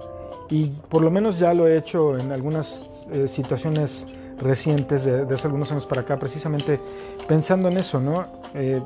y 0.50 0.66
por 0.66 1.02
lo 1.02 1.10
menos 1.10 1.38
ya 1.38 1.54
lo 1.54 1.66
he 1.66 1.78
hecho 1.78 2.18
en 2.18 2.32
algunas 2.32 2.78
eh, 3.10 3.28
situaciones 3.28 4.06
recientes 4.38 5.04
de, 5.04 5.22
hace 5.32 5.46
algunos 5.46 5.70
años 5.70 5.86
para 5.86 6.02
acá, 6.02 6.18
precisamente 6.18 6.80
pensando 7.28 7.68
en 7.68 7.78
eso, 7.78 8.00
¿no? 8.00 8.26
Eh, 8.54 8.80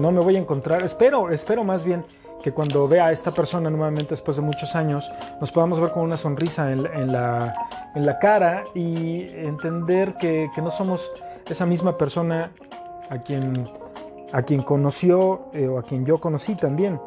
no 0.00 0.12
me 0.12 0.20
voy 0.20 0.36
a 0.36 0.38
encontrar, 0.38 0.82
espero, 0.82 1.30
espero 1.30 1.64
más 1.64 1.84
bien 1.84 2.04
que 2.42 2.52
cuando 2.52 2.86
vea 2.86 3.06
a 3.06 3.12
esta 3.12 3.30
persona 3.30 3.70
nuevamente 3.70 4.10
después 4.10 4.36
de 4.36 4.42
muchos 4.42 4.76
años, 4.76 5.10
nos 5.40 5.50
podamos 5.50 5.80
ver 5.80 5.90
con 5.90 6.02
una 6.02 6.16
sonrisa 6.16 6.70
en, 6.72 6.82
la, 7.10 7.54
en 7.94 8.06
la, 8.06 8.18
cara 8.18 8.64
y 8.74 9.22
entender 9.30 10.14
que, 10.20 10.50
no 10.58 10.70
somos 10.70 11.10
esa 11.48 11.64
misma 11.64 11.96
persona 11.96 12.50
a 13.08 13.18
quien, 13.18 13.66
a 14.34 14.42
quien 14.42 14.62
conoció 14.62 15.46
eh, 15.52 15.68
o 15.68 15.78
a 15.78 15.82
quien 15.84 16.04
yo 16.04 16.18
conocí 16.18 16.56
también. 16.56 17.00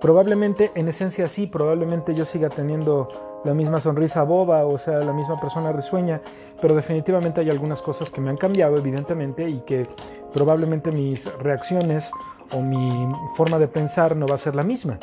Probablemente, 0.00 0.70
en 0.74 0.88
esencia 0.88 1.26
sí, 1.26 1.46
probablemente 1.46 2.14
yo 2.14 2.24
siga 2.24 2.48
teniendo 2.48 3.40
la 3.44 3.52
misma 3.52 3.80
sonrisa 3.80 4.22
boba, 4.22 4.64
o 4.64 4.78
sea, 4.78 5.00
la 5.00 5.12
misma 5.12 5.38
persona 5.38 5.72
risueña, 5.72 6.22
pero 6.62 6.74
definitivamente 6.74 7.42
hay 7.42 7.50
algunas 7.50 7.82
cosas 7.82 8.08
que 8.08 8.22
me 8.22 8.30
han 8.30 8.38
cambiado, 8.38 8.78
evidentemente, 8.78 9.46
y 9.46 9.60
que 9.60 9.86
probablemente 10.32 10.90
mis 10.90 11.30
reacciones 11.34 12.10
o 12.50 12.62
mi 12.62 13.12
forma 13.36 13.58
de 13.58 13.68
pensar 13.68 14.16
no 14.16 14.26
va 14.26 14.36
a 14.36 14.38
ser 14.38 14.54
la 14.54 14.62
misma. 14.62 14.98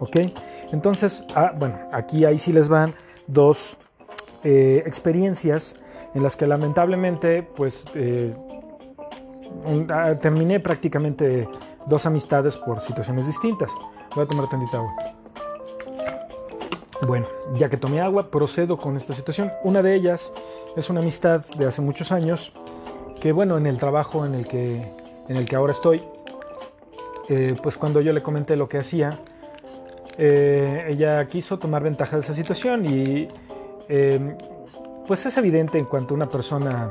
¿Ok? 0.00 0.16
Entonces, 0.72 1.22
ah, 1.36 1.52
bueno, 1.56 1.78
aquí 1.92 2.24
ahí 2.24 2.40
sí 2.40 2.52
les 2.52 2.68
van 2.68 2.92
dos 3.28 3.76
eh, 4.42 4.82
experiencias 4.86 5.76
en 6.14 6.24
las 6.24 6.34
que 6.34 6.48
lamentablemente, 6.48 7.44
pues, 7.44 7.84
eh, 7.94 8.34
ah, 9.90 10.14
terminé 10.20 10.60
prácticamente 10.60 11.48
dos 11.86 12.06
amistades 12.06 12.56
por 12.56 12.80
situaciones 12.80 13.26
distintas. 13.26 13.70
Voy 14.14 14.24
a 14.24 14.26
tomar 14.28 14.48
tantita 14.48 14.78
agua. 14.78 14.94
Bueno, 17.06 17.26
ya 17.54 17.68
que 17.68 17.76
tomé 17.76 18.00
agua, 18.00 18.30
procedo 18.30 18.76
con 18.76 18.96
esta 18.96 19.12
situación. 19.12 19.52
Una 19.62 19.82
de 19.82 19.94
ellas 19.94 20.32
es 20.76 20.88
una 20.90 21.00
amistad 21.00 21.44
de 21.58 21.66
hace 21.66 21.82
muchos 21.82 22.12
años 22.12 22.52
que, 23.20 23.32
bueno, 23.32 23.58
en 23.58 23.66
el 23.66 23.78
trabajo 23.78 24.24
en 24.24 24.34
el 24.34 24.46
que, 24.46 24.82
en 25.28 25.36
el 25.36 25.46
que 25.46 25.56
ahora 25.56 25.72
estoy, 25.72 26.02
eh, 27.28 27.54
pues 27.62 27.76
cuando 27.76 28.00
yo 28.00 28.12
le 28.12 28.22
comenté 28.22 28.56
lo 28.56 28.68
que 28.68 28.78
hacía, 28.78 29.18
eh, 30.18 30.86
ella 30.90 31.26
quiso 31.26 31.58
tomar 31.58 31.82
ventaja 31.82 32.16
de 32.16 32.22
esa 32.22 32.34
situación 32.34 32.86
y 32.86 33.28
eh, 33.88 34.36
pues 35.06 35.26
es 35.26 35.36
evidente 35.36 35.78
en 35.78 35.86
cuanto 35.86 36.14
una 36.14 36.28
persona 36.28 36.88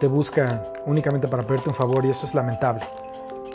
te 0.00 0.08
busca 0.08 0.62
únicamente 0.86 1.28
para 1.28 1.46
pedirte 1.46 1.68
un 1.68 1.74
favor 1.74 2.04
y 2.04 2.10
eso 2.10 2.26
es 2.26 2.34
lamentable. 2.34 2.82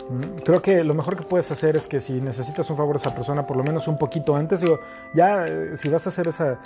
Mm, 0.08 0.42
creo 0.44 0.62
que 0.62 0.84
lo 0.84 0.94
mejor 0.94 1.16
que 1.16 1.24
puedes 1.24 1.50
hacer 1.50 1.76
es 1.76 1.86
que 1.86 2.00
si 2.00 2.20
necesitas 2.20 2.70
un 2.70 2.76
favor 2.76 2.96
a 2.96 2.98
esa 2.98 3.14
persona, 3.14 3.46
por 3.46 3.56
lo 3.56 3.64
menos 3.64 3.88
un 3.88 3.98
poquito 3.98 4.36
antes, 4.36 4.60
digo, 4.60 4.78
ya 5.14 5.44
si 5.76 5.88
vas 5.88 6.06
a 6.06 6.10
hacer 6.10 6.28
esa 6.28 6.58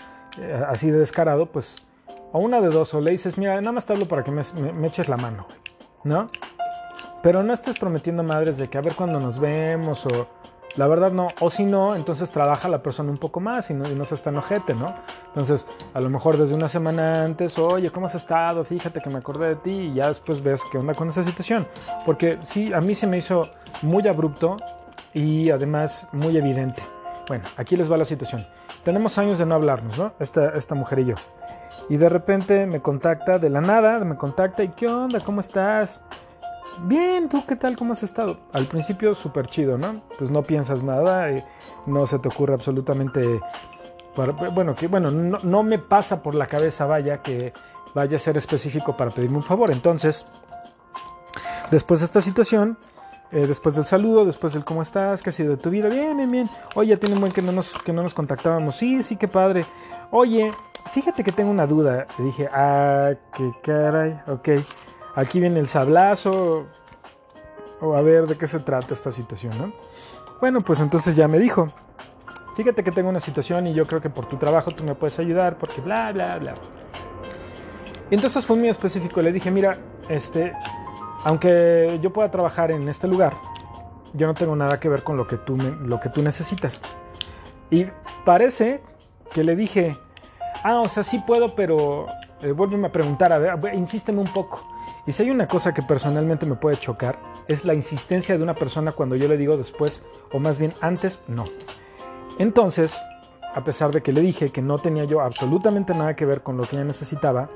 así 0.69 0.91
de 0.91 0.99
descarado, 0.99 1.47
pues 1.47 1.83
o 2.33 2.39
una 2.39 2.61
de 2.61 2.69
dos, 2.69 2.95
o 2.95 3.01
le 3.01 3.11
dices, 3.11 3.39
mira, 3.39 3.61
nada 3.61 3.73
más 3.73 3.87
te 3.87 3.93
hablo 3.93 4.07
para 4.07 4.23
que 4.23 4.31
me, 4.31 4.43
me 4.73 4.87
eches 4.87 5.09
la 5.09 5.17
mano, 5.17 5.47
¿no? 6.05 6.31
Pero 7.23 7.43
no 7.43 7.53
estés 7.53 7.79
prometiendo 7.79 8.23
madres 8.23 8.57
de 8.57 8.69
que 8.69 8.79
a 8.79 8.81
ver 8.81 8.95
cuando 8.95 9.21
nos 9.21 9.39
vemos 9.39 10.07
o 10.07 10.29
la 10.81 10.87
verdad 10.87 11.13
no, 11.13 11.29
o 11.41 11.51
si 11.51 11.67
no, 11.67 11.95
entonces 11.95 12.31
trabaja 12.31 12.67
la 12.71 12.83
persona 12.83 13.11
un 13.11 13.19
poco 13.19 13.39
más 13.39 13.69
y 13.69 13.75
no, 13.75 13.87
y 13.87 13.95
no 13.95 14.07
se 14.07 14.15
está 14.15 14.31
enojete, 14.31 14.73
¿no? 14.73 14.95
Entonces, 15.27 15.67
a 15.93 16.01
lo 16.01 16.09
mejor 16.09 16.39
desde 16.39 16.55
una 16.55 16.69
semana 16.71 17.23
antes, 17.23 17.59
oye, 17.59 17.91
¿cómo 17.91 18.07
has 18.07 18.15
estado? 18.15 18.65
Fíjate 18.65 19.03
que 19.03 19.11
me 19.11 19.19
acordé 19.19 19.49
de 19.49 19.57
ti 19.57 19.73
y 19.73 19.95
ya 19.97 20.09
después 20.09 20.43
ves 20.43 20.63
qué 20.73 20.79
onda 20.79 20.95
con 20.95 21.11
esa 21.11 21.23
situación. 21.23 21.67
Porque 22.07 22.39
sí, 22.45 22.73
a 22.73 22.81
mí 22.81 22.95
se 22.95 23.07
me 23.07 23.19
hizo 23.19 23.43
muy 23.83 24.09
abrupto 24.09 24.57
y 25.13 25.51
además 25.51 26.09
muy 26.13 26.35
evidente. 26.39 26.81
Bueno, 27.29 27.45
aquí 27.59 27.77
les 27.77 27.93
va 27.93 27.99
la 27.99 28.07
situación. 28.07 28.47
Tenemos 28.83 29.19
años 29.19 29.37
de 29.37 29.45
no 29.45 29.57
hablarnos, 29.57 29.99
¿no? 29.99 30.15
Esta, 30.19 30.49
esta 30.55 30.75
mujer 30.75 31.01
y 31.01 31.05
yo. 31.05 31.15
Y 31.91 31.99
de 31.99 32.09
repente 32.09 32.65
me 32.65 32.81
contacta 32.81 33.39
de 33.39 33.51
la 33.51 33.61
nada, 33.61 34.03
me 34.03 34.17
contacta 34.17 34.65
y 34.65 34.69
¿qué 34.69 34.87
onda? 34.87 35.21
¿Cómo 35.21 35.41
estás? 35.41 36.01
Bien, 36.79 37.29
¿tú 37.29 37.45
qué 37.47 37.57
tal? 37.57 37.77
¿Cómo 37.77 37.93
has 37.93 38.03
estado? 38.03 38.39
Al 38.53 38.67
principio 38.67 39.15
súper 39.15 39.49
chido, 39.49 39.77
¿no? 39.77 40.03
Pues 40.19 40.31
no 40.31 40.43
piensas 40.43 40.83
nada, 40.83 41.31
y 41.31 41.43
no 41.87 42.07
se 42.07 42.19
te 42.19 42.29
ocurre 42.29 42.55
absolutamente... 42.55 43.41
bueno, 44.55 44.75
que 44.75 44.89
bueno, 44.89 45.11
no, 45.11 45.63
me 45.63 45.79
pasa 45.79 46.23
por 46.23 46.35
la 46.35 46.47
cabeza, 46.47 46.87
vaya, 46.87 47.23
que 47.23 47.53
vaya 47.95 48.17
a 48.17 48.21
ser 48.21 48.37
específico 48.37 48.97
para 48.97 49.11
pedirme 49.11 49.37
un 49.37 49.43
favor. 49.43 49.71
Entonces, 49.71 50.27
después 51.71 52.01
de 52.01 52.07
esta 52.07 52.21
situación, 52.21 52.79
eh, 53.31 53.47
después 53.47 53.75
del 53.75 53.85
saludo, 53.85 54.25
después 54.25 54.55
del 54.55 54.65
cómo 54.65 54.83
estás, 54.83 55.23
qué 55.23 55.31
ha 55.31 55.33
sido 55.33 55.57
de 55.57 55.63
tu 55.63 55.71
vida, 55.71 55.89
bien, 55.89 56.17
bien, 56.17 56.31
bien. 56.31 56.51
Oye, 56.75 56.97
tiene 56.97 57.15
un 57.15 57.21
buen 57.21 57.33
que 57.33 57.43
no 57.43 57.53
nos, 57.53 57.73
que 57.83 57.93
no 57.93 58.03
nos 58.03 58.15
contactábamos. 58.15 58.77
Sí, 58.77 59.03
sí, 59.03 59.17
qué 59.17 59.29
padre. 59.29 59.65
Oye, 60.11 60.51
fíjate 60.93 61.23
que 61.23 61.33
tengo 61.33 61.51
una 61.51 61.67
duda. 61.67 62.07
Le 62.19 62.25
dije, 62.25 62.49
ah, 62.53 63.11
qué 63.37 63.53
caray, 63.63 64.19
ok 64.27 64.49
aquí 65.21 65.41
viene 65.41 65.61
el 65.61 65.67
sablazo, 65.67 66.67
o 67.81 67.97
a 67.97 68.03
ver 68.03 68.27
de 68.27 68.37
qué 68.37 68.47
se 68.47 68.61
trata 68.61 68.95
esta 68.95 69.13
situación, 69.13 69.53
¿no? 69.59 69.73
Bueno, 70.41 70.63
pues 70.63 70.81
entonces 70.81 71.17
ya 71.17 71.29
me 71.29 71.39
dijo, 71.39 71.67
fíjate 72.57 72.83
que 72.83 72.91
tengo 72.91 73.09
una 73.09 73.21
situación 73.21 73.67
y 73.67 73.75
yo 73.75 73.87
creo 73.87 74.01
que 74.01 74.11
por 74.11 74.27
tu 74.27 74.37
trabajo 74.37 74.71
tú 74.71 74.85
me 74.85 74.95
puedes 74.95 75.19
ayudar, 75.19 75.59
porque 75.59 75.81
bla, 75.81 76.13
bla, 76.13 76.39
bla. 76.39 76.55
Entonces 78.11 78.45
fue 78.45 78.57
muy 78.57 78.69
específico, 78.69 79.21
le 79.23 79.33
dije, 79.33 79.51
mira, 79.51 79.77
este, 80.09 80.53
aunque 81.25 81.99
yo 82.03 82.13
pueda 82.13 82.31
trabajar 82.31 82.71
en 82.71 82.89
este 82.89 83.07
lugar, 83.07 83.35
yo 84.15 84.27
no 84.27 84.35
tengo 84.35 84.57
nada 84.57 84.81
que 84.81 84.89
ver 84.89 85.05
con 85.05 85.17
lo 85.17 85.27
que 85.27 85.37
tú, 85.37 85.57
lo 85.57 86.01
que 86.01 86.09
tú 86.09 86.23
necesitas. 86.23 86.81
Y 87.71 87.87
parece 88.25 88.83
que 89.33 89.45
le 89.45 89.55
dije, 89.55 89.97
ah, 90.65 90.81
o 90.81 90.89
sea, 90.89 91.05
sí 91.05 91.23
puedo, 91.25 91.55
pero 91.55 92.07
eh, 92.43 92.55
a 92.85 92.89
preguntar, 92.89 93.33
a 93.33 93.39
ver, 93.39 93.75
insísteme 93.75 94.21
un 94.21 94.33
poco. 94.33 94.67
Y 95.07 95.13
si 95.13 95.23
hay 95.23 95.31
una 95.31 95.49
cosa 95.49 95.73
que 95.73 95.83
personalmente 95.83 96.47
me 96.47 96.57
puede 96.57 96.77
chocar, 96.77 97.19
es 97.49 97.65
la 97.65 97.75
insistencia 97.75 98.37
de 98.37 98.43
una 98.43 98.55
persona 98.55 98.93
cuando 98.93 99.17
yo 99.17 99.29
le 99.29 99.37
digo 99.37 99.57
después, 99.57 100.03
o 100.33 100.39
más 100.39 100.59
bien 100.59 100.75
antes, 100.81 101.23
no. 101.27 101.45
Entonces, 102.39 103.01
a 103.55 103.65
pesar 103.65 103.91
de 103.91 104.03
que 104.03 104.13
le 104.13 104.21
dije 104.21 104.51
que 104.51 104.63
no 104.63 104.79
tenía 104.79 105.05
yo 105.05 105.21
absolutamente 105.21 105.95
nada 105.95 106.15
que 106.15 106.25
ver 106.25 106.43
con 106.43 106.57
lo 106.57 106.65
que 106.65 106.77
ella 106.77 106.85
necesitaba, 106.85 107.51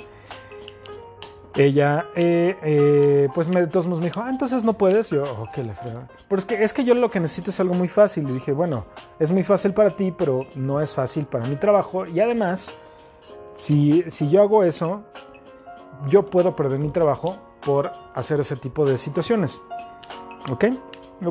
ella, 1.57 2.07
eh, 2.17 2.57
eh, 2.63 3.29
pues 3.33 3.47
me, 3.47 3.61
de 3.61 3.69
todos 3.69 3.87
modos 3.87 4.01
me 4.01 4.07
dijo, 4.07 4.21
ah, 4.21 4.29
entonces 4.29 4.65
no 4.65 4.73
puedes. 4.73 5.11
Yo, 5.11 5.23
oh, 5.23 5.49
qué 5.55 5.63
le 5.63 5.73
frega. 5.73 6.09
Pero 6.29 6.41
es 6.41 6.45
que, 6.47 6.65
es 6.65 6.73
que 6.73 6.85
yo 6.85 6.95
lo 6.95 7.11
que 7.11 7.21
necesito 7.21 7.51
es 7.51 7.61
algo 7.61 7.75
muy 7.75 7.87
fácil. 7.87 8.29
Y 8.29 8.33
dije, 8.33 8.53
bueno, 8.53 8.87
es 9.21 9.31
muy 9.31 9.45
fácil 9.45 9.73
para 9.73 9.91
ti, 9.91 10.13
pero 10.17 10.47
no 10.57 10.81
es 10.81 10.93
fácil 10.93 11.27
para 11.27 11.47
mi 11.47 11.57
trabajo. 11.57 12.07
Y 12.07 12.19
además, 12.19 12.75
si, 13.55 14.05
si 14.11 14.29
yo 14.31 14.43
hago 14.43 14.65
eso, 14.65 15.05
yo 16.07 16.27
puedo 16.27 16.55
perder 16.57 16.79
mi 16.79 16.91
trabajo 16.91 17.37
por 17.65 17.93
hacer 18.15 18.41
ese 18.41 18.57
tipo 18.57 18.85
de 18.85 18.99
situaciones. 18.99 19.61
¿Ok? 20.51 20.67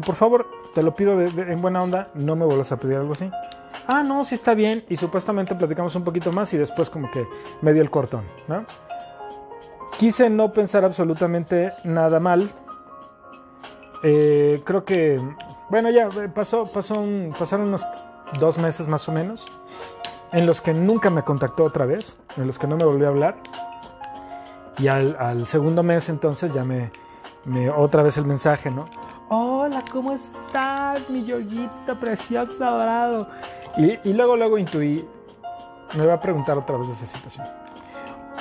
por 0.05 0.15
favor, 0.15 0.47
te 0.73 0.81
lo 0.81 0.95
pido 0.95 1.21
en 1.21 1.61
buena 1.61 1.83
onda, 1.83 2.09
no 2.15 2.35
me 2.35 2.45
vuelvas 2.45 2.71
a 2.71 2.77
pedir 2.77 2.97
algo 2.97 3.13
así. 3.13 3.29
Ah, 3.87 4.01
no, 4.01 4.23
sí 4.23 4.35
está 4.35 4.53
bien. 4.53 4.85
Y 4.89 4.97
supuestamente 4.97 5.55
platicamos 5.55 5.95
un 5.95 6.03
poquito 6.03 6.31
más 6.31 6.53
y 6.53 6.57
después 6.57 6.89
como 6.89 7.11
que 7.11 7.27
me 7.61 7.73
dio 7.73 7.81
el 7.81 7.91
cortón, 7.91 8.23
¿no? 8.47 8.65
Quise 9.99 10.29
no 10.29 10.51
pensar 10.51 10.83
absolutamente 10.85 11.71
nada 11.83 12.19
mal. 12.19 12.49
Eh, 14.03 14.61
creo 14.63 14.83
que, 14.83 15.21
bueno, 15.69 15.89
ya 15.89 16.07
eh, 16.07 16.29
pasó 16.33 16.65
pasaron 16.65 17.67
unos 17.67 17.85
dos 18.39 18.57
meses 18.57 18.87
más 18.87 19.07
o 19.07 19.11
menos, 19.11 19.45
en 20.31 20.45
los 20.45 20.61
que 20.61 20.73
nunca 20.73 21.09
me 21.09 21.23
contactó 21.23 21.63
otra 21.63 21.85
vez, 21.85 22.17
en 22.37 22.47
los 22.47 22.57
que 22.57 22.67
no 22.67 22.75
me 22.75 22.85
volvió 22.85 23.07
a 23.07 23.11
hablar. 23.11 23.35
Y 24.79 24.87
al, 24.87 25.47
segundo 25.47 25.83
mes 25.83 26.09
entonces 26.09 26.53
ya 26.53 26.63
me, 26.63 26.91
me, 27.45 27.69
otra 27.69 28.03
vez 28.03 28.17
el 28.17 28.25
mensaje, 28.25 28.71
¿no? 28.71 28.87
Hola, 29.29 29.83
¿cómo 29.91 30.11
estás, 30.11 31.09
mi 31.09 31.25
yoguito 31.25 31.99
precioso, 31.99 32.65
adorado? 32.65 33.27
Y, 33.77 34.09
y, 34.09 34.13
luego, 34.13 34.35
luego 34.35 34.57
intuí, 34.57 35.07
me 35.97 36.05
va 36.05 36.15
a 36.15 36.19
preguntar 36.19 36.57
otra 36.57 36.77
vez 36.77 36.87
de 36.87 36.93
esa 36.93 37.05
situación. 37.05 37.47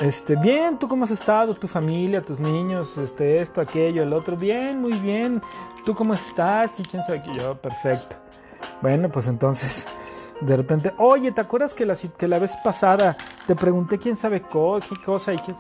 Este, 0.01 0.37
bien, 0.37 0.79
¿tú 0.79 0.89
cómo 0.89 1.05
has 1.05 1.11
estado? 1.11 1.55
¿Tu 1.55 1.69
familia, 1.69 2.23
tus 2.23 2.41
niños, 2.41 2.97
este, 2.99 3.41
esto, 3.41 3.61
aquello, 3.61 4.03
el 4.03 4.13
otro? 4.13 4.37
Bien, 4.37 4.81
muy 4.81 4.95
bien. 4.95 5.41
¿Tú 5.85 5.95
cómo 5.95 6.15
estás? 6.15 6.79
Y 6.81 6.83
quién 6.83 7.05
sabe 7.05 7.23
que 7.23 7.35
yo, 7.39 7.55
perfecto. 7.57 8.17
Bueno, 8.81 9.09
pues 9.11 9.29
entonces, 9.29 9.87
de 10.41 10.57
repente, 10.57 10.93
oye, 10.99 11.31
¿te 11.31 11.41
acuerdas 11.41 11.75
que 11.75 11.87
la, 11.87 11.95
que 11.95 12.27
la 12.27 12.39
vez 12.39 12.57
pasada 12.65 13.17
te 13.47 13.55
pregunté 13.55 13.99
quién 13.99 14.17
sabe 14.17 14.43
qué 14.43 14.97
cosa 15.05 15.35
y 15.35 15.37
qué... 15.37 15.55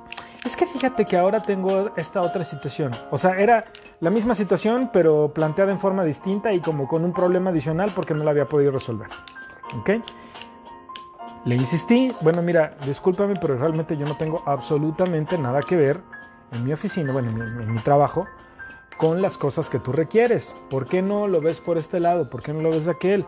Es 0.44 0.56
que 0.56 0.66
fíjate 0.66 1.04
que 1.04 1.16
ahora 1.16 1.40
tengo 1.40 1.92
esta 1.96 2.20
otra 2.20 2.44
situación. 2.44 2.90
O 3.11 3.18
sea, 3.18 3.38
era 3.38 3.64
la 4.00 4.11
misma 4.11 4.34
situación, 4.34 4.90
pero 4.92 5.32
planteada 5.32 5.70
en 5.70 5.78
forma 5.78 6.04
distinta 6.04 6.52
y 6.52 6.61
como 6.61 6.88
con 6.88 7.04
un 7.04 7.12
problema 7.12 7.50
adicional 7.50 7.90
porque 7.94 8.12
no 8.12 8.25
la 8.25 8.32
había 8.32 8.46
podido 8.46 8.72
resolver. 8.72 9.06
¿Ok? 9.78 9.90
Le 11.44 11.54
insistí, 11.56 12.12
bueno, 12.20 12.42
mira, 12.42 12.76
discúlpame, 12.84 13.34
pero 13.40 13.56
realmente 13.56 13.96
yo 13.96 14.04
no 14.04 14.16
tengo 14.16 14.42
absolutamente 14.46 15.38
nada 15.38 15.61
que 15.61 15.76
ver 15.76 16.00
en 16.52 16.64
mi 16.64 16.72
oficina, 16.72 17.12
bueno, 17.12 17.30
en 17.30 17.72
mi, 17.72 17.78
trabajo, 17.78 18.26
con 18.96 19.22
las 19.22 19.38
cosas 19.38 19.68
que 19.68 19.78
tú 19.78 19.92
requieres. 19.92 20.54
¿Por 20.70 20.87
qué 20.87 21.02
no 21.02 21.28
lo 21.28 21.40
ves 21.40 21.61
por 21.61 21.78
este 21.78 22.00
lado? 22.00 22.28
¿Por 22.30 22.42
qué 22.42 22.52
no 22.52 22.62
lo 22.62 22.70
ves 22.70 22.84
de 22.84 22.92
aquel? 22.92 23.26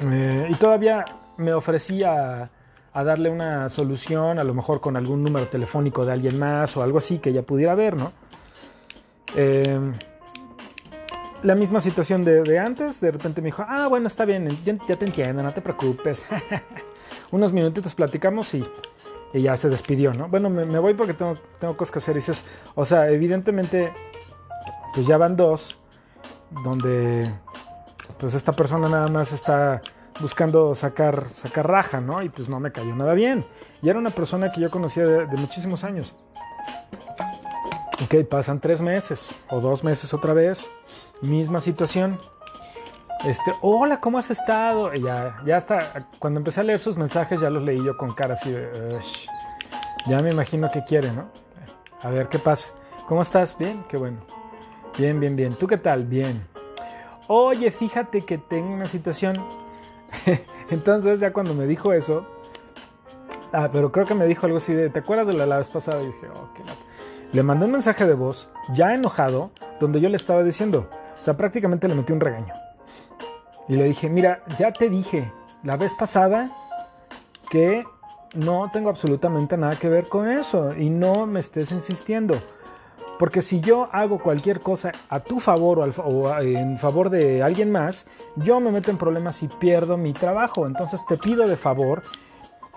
Eh, 0.00 0.48
y 0.50 0.54
todavía 0.54 1.04
me 1.36 1.52
ofrecía 1.52 2.50
a 2.94 3.04
darle 3.04 3.30
una 3.30 3.68
solución, 3.68 4.38
a 4.38 4.44
lo 4.44 4.54
mejor 4.54 4.80
con 4.80 4.96
algún 4.96 5.22
número 5.22 5.46
telefónico 5.48 6.04
de 6.04 6.12
alguien 6.12 6.38
más 6.38 6.76
o 6.76 6.82
algo 6.82 6.98
así 6.98 7.18
que 7.18 7.30
ella 7.30 7.42
pudiera 7.42 7.74
ver, 7.74 7.96
¿no? 7.96 8.12
Eh, 9.34 9.92
la 11.42 11.54
misma 11.54 11.80
situación 11.80 12.24
de, 12.24 12.58
antes, 12.58 13.00
de 13.00 13.10
repente 13.10 13.40
me 13.40 13.46
dijo, 13.46 13.64
ah, 13.66 13.88
bueno, 13.88 14.06
está 14.06 14.24
bien, 14.24 14.48
ya, 14.64 14.96
te 14.96 15.04
entiendo, 15.04 15.42
no 15.42 15.52
te 15.52 15.60
preocupes. 15.60 16.24
Unos 17.32 17.52
minutitos 17.52 17.94
platicamos 17.94 18.54
y, 18.54 18.64
ya 19.34 19.56
se 19.56 19.68
despidió, 19.68 20.12
¿no? 20.12 20.28
Bueno, 20.28 20.50
me, 20.50 20.78
voy 20.78 20.94
porque 20.94 21.14
tengo, 21.14 21.36
tengo 21.58 21.76
cosas 21.76 21.92
que 21.92 21.98
hacer. 21.98 22.16
Y 22.16 22.20
dices, 22.20 22.44
o 22.74 22.84
sea, 22.84 23.08
evidentemente, 23.08 23.92
pues 24.94 25.06
ya 25.06 25.16
van 25.16 25.36
dos, 25.36 25.78
donde 26.62 27.32
pues 28.18 28.34
esta 28.34 28.52
persona 28.52 28.88
nada 28.88 29.08
más 29.08 29.32
está 29.32 29.80
buscando 30.20 30.74
sacar, 30.74 31.28
sacar 31.28 31.68
raja, 31.68 32.00
¿no? 32.00 32.22
Y 32.22 32.28
pues 32.28 32.48
no 32.48 32.60
me 32.60 32.72
cayó 32.72 32.94
nada 32.94 33.14
bien. 33.14 33.44
Y 33.82 33.88
era 33.88 33.98
una 33.98 34.10
persona 34.10 34.52
que 34.52 34.60
yo 34.60 34.70
conocía 34.70 35.04
de 35.04 35.36
muchísimos 35.36 35.84
años. 35.84 36.14
Ok, 38.04 38.26
pasan 38.28 38.58
tres 38.60 38.80
meses 38.80 39.36
o 39.48 39.60
dos 39.60 39.84
meses 39.84 40.12
otra 40.12 40.34
vez, 40.34 40.68
misma 41.20 41.60
situación. 41.60 42.18
Este, 43.24 43.52
hola, 43.60 44.00
¿cómo 44.00 44.18
has 44.18 44.30
estado? 44.30 44.92
Ya, 44.94 45.40
ya 45.46 45.56
hasta 45.56 46.08
cuando 46.18 46.40
empecé 46.40 46.60
a 46.60 46.64
leer 46.64 46.80
sus 46.80 46.96
mensajes 46.96 47.40
ya 47.40 47.50
los 47.50 47.62
leí 47.62 47.82
yo 47.84 47.96
con 47.96 48.12
cara 48.12 48.34
así 48.34 48.50
de, 48.50 48.98
ya 50.06 50.18
me 50.18 50.32
imagino 50.32 50.68
que 50.68 50.84
quiere, 50.84 51.12
¿no? 51.12 51.28
A 52.02 52.10
ver, 52.10 52.28
¿qué 52.28 52.40
pasa? 52.40 52.74
¿Cómo 53.06 53.22
estás? 53.22 53.56
Bien, 53.56 53.84
qué 53.88 53.96
bueno. 53.96 54.18
Bien, 54.98 55.20
bien, 55.20 55.36
bien. 55.36 55.54
¿Tú 55.54 55.68
qué 55.68 55.76
tal? 55.76 56.04
Bien. 56.04 56.44
Oye, 57.28 57.70
fíjate 57.70 58.22
que 58.22 58.38
tengo 58.38 58.74
una 58.74 58.86
situación. 58.86 59.36
Entonces 60.70 61.20
ya 61.20 61.32
cuando 61.32 61.54
me 61.54 61.66
dijo 61.66 61.92
eso, 61.92 62.26
ah, 63.52 63.68
pero 63.72 63.92
creo 63.92 64.06
que 64.06 64.14
me 64.14 64.26
dijo 64.26 64.46
algo 64.46 64.58
así 64.58 64.72
de, 64.72 64.90
¿te 64.90 65.00
acuerdas 65.00 65.26
de 65.26 65.34
la, 65.34 65.46
la 65.46 65.58
vez 65.58 65.68
pasada? 65.68 66.02
Y 66.02 66.06
dije, 66.06 66.28
oh, 66.34 66.48
qué 66.54 66.62
le 67.32 67.42
mandé 67.42 67.64
un 67.64 67.72
mensaje 67.72 68.06
de 68.06 68.12
voz, 68.12 68.50
ya 68.74 68.92
enojado, 68.92 69.52
donde 69.80 70.00
yo 70.00 70.10
le 70.10 70.16
estaba 70.16 70.42
diciendo, 70.42 70.86
o 71.14 71.24
sea, 71.24 71.34
prácticamente 71.34 71.88
le 71.88 71.94
metí 71.94 72.12
un 72.12 72.20
regaño. 72.20 72.52
Y 73.68 73.76
le 73.76 73.84
dije, 73.84 74.10
mira, 74.10 74.42
ya 74.58 74.70
te 74.70 74.90
dije 74.90 75.32
la 75.62 75.76
vez 75.76 75.94
pasada 75.94 76.50
que 77.50 77.86
no 78.34 78.70
tengo 78.70 78.90
absolutamente 78.90 79.56
nada 79.56 79.76
que 79.76 79.88
ver 79.88 80.08
con 80.08 80.28
eso 80.28 80.76
y 80.76 80.90
no 80.90 81.26
me 81.26 81.40
estés 81.40 81.72
insistiendo. 81.72 82.34
Porque 83.22 83.40
si 83.40 83.60
yo 83.60 83.88
hago 83.92 84.18
cualquier 84.18 84.58
cosa 84.58 84.90
a 85.08 85.20
tu 85.20 85.38
favor 85.38 85.78
o, 85.78 86.40
en 86.40 86.76
favor 86.76 87.08
de 87.08 87.40
alguien 87.40 87.70
más, 87.70 88.04
yo 88.34 88.58
me 88.58 88.72
meto 88.72 88.90
en 88.90 88.98
problemas 88.98 89.44
y 89.44 89.46
pierdo 89.46 89.96
mi 89.96 90.12
trabajo. 90.12 90.66
Entonces 90.66 91.06
te 91.06 91.16
pido 91.16 91.46
de 91.46 91.56
favor 91.56 92.02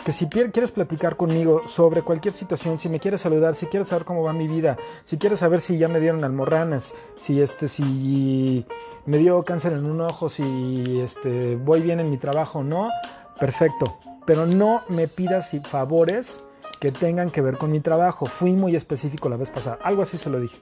que 0.05 0.11
si 0.11 0.27
quieres 0.29 0.71
platicar 0.71 1.15
conmigo 1.17 1.63
sobre 1.67 2.03
cualquier 2.03 2.35
situación, 2.35 2.77
si 2.77 2.89
me 2.89 2.99
quieres 2.99 3.21
saludar, 3.21 3.55
si 3.55 3.65
quieres 3.65 3.87
saber 3.87 4.05
cómo 4.05 4.21
va 4.21 4.33
mi 4.33 4.47
vida, 4.47 4.77
si 5.05 5.17
quieres 5.17 5.39
saber 5.39 5.61
si 5.61 5.79
ya 5.79 5.87
me 5.87 5.99
dieron 5.99 6.23
almorranas, 6.23 6.93
si 7.15 7.41
este, 7.41 7.67
si 7.67 8.67
me 9.07 9.17
dio 9.17 9.41
cáncer 9.41 9.73
en 9.73 9.87
un 9.87 10.01
ojo, 10.01 10.29
si 10.29 10.99
este, 11.01 11.55
voy 11.55 11.81
bien 11.81 11.99
en 11.99 12.11
mi 12.11 12.19
trabajo, 12.19 12.63
no, 12.63 12.91
perfecto. 13.39 13.97
Pero 14.27 14.45
no 14.45 14.83
me 14.89 15.07
pidas 15.07 15.49
favores 15.63 16.44
que 16.79 16.91
tengan 16.91 17.29
que 17.29 17.41
ver 17.41 17.57
con 17.57 17.71
mi 17.71 17.79
trabajo. 17.79 18.25
Fui 18.25 18.51
muy 18.51 18.75
específico 18.75 19.29
la 19.29 19.37
vez 19.37 19.49
pasada, 19.49 19.79
algo 19.81 20.01
así 20.01 20.17
se 20.17 20.29
lo 20.29 20.39
dije 20.39 20.57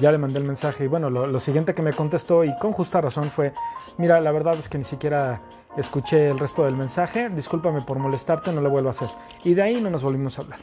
ya 0.00 0.10
le 0.10 0.18
mandé 0.18 0.38
el 0.38 0.44
mensaje 0.44 0.84
y 0.84 0.86
bueno, 0.86 1.10
lo, 1.10 1.40
siguiente 1.40 1.74
que 1.74 1.82
me 1.82 1.92
contestó 1.92 2.42
y 2.44 2.54
con 2.56 2.72
justa 2.72 3.00
razón 3.00 3.24
fue, 3.24 3.52
mira, 3.98 4.20
la 4.20 4.32
verdad 4.32 4.56
es 4.58 4.68
que 4.68 4.78
ni 4.78 4.84
siquiera 4.84 5.42
escuché 5.76 6.30
el 6.30 6.38
resto 6.38 6.64
del 6.64 6.74
mensaje, 6.74 7.28
discúlpame 7.28 7.82
por 7.82 7.98
molestarte, 7.98 8.52
no 8.52 8.60
lo 8.60 8.70
vuelvo 8.70 8.88
a 8.88 8.92
hacer. 8.92 9.08
Y 9.44 9.54
de 9.54 9.62
ahí 9.62 9.80
no 9.80 9.90
nos 9.90 10.02
volvimos 10.02 10.38
a 10.38 10.42
hablar. 10.42 10.60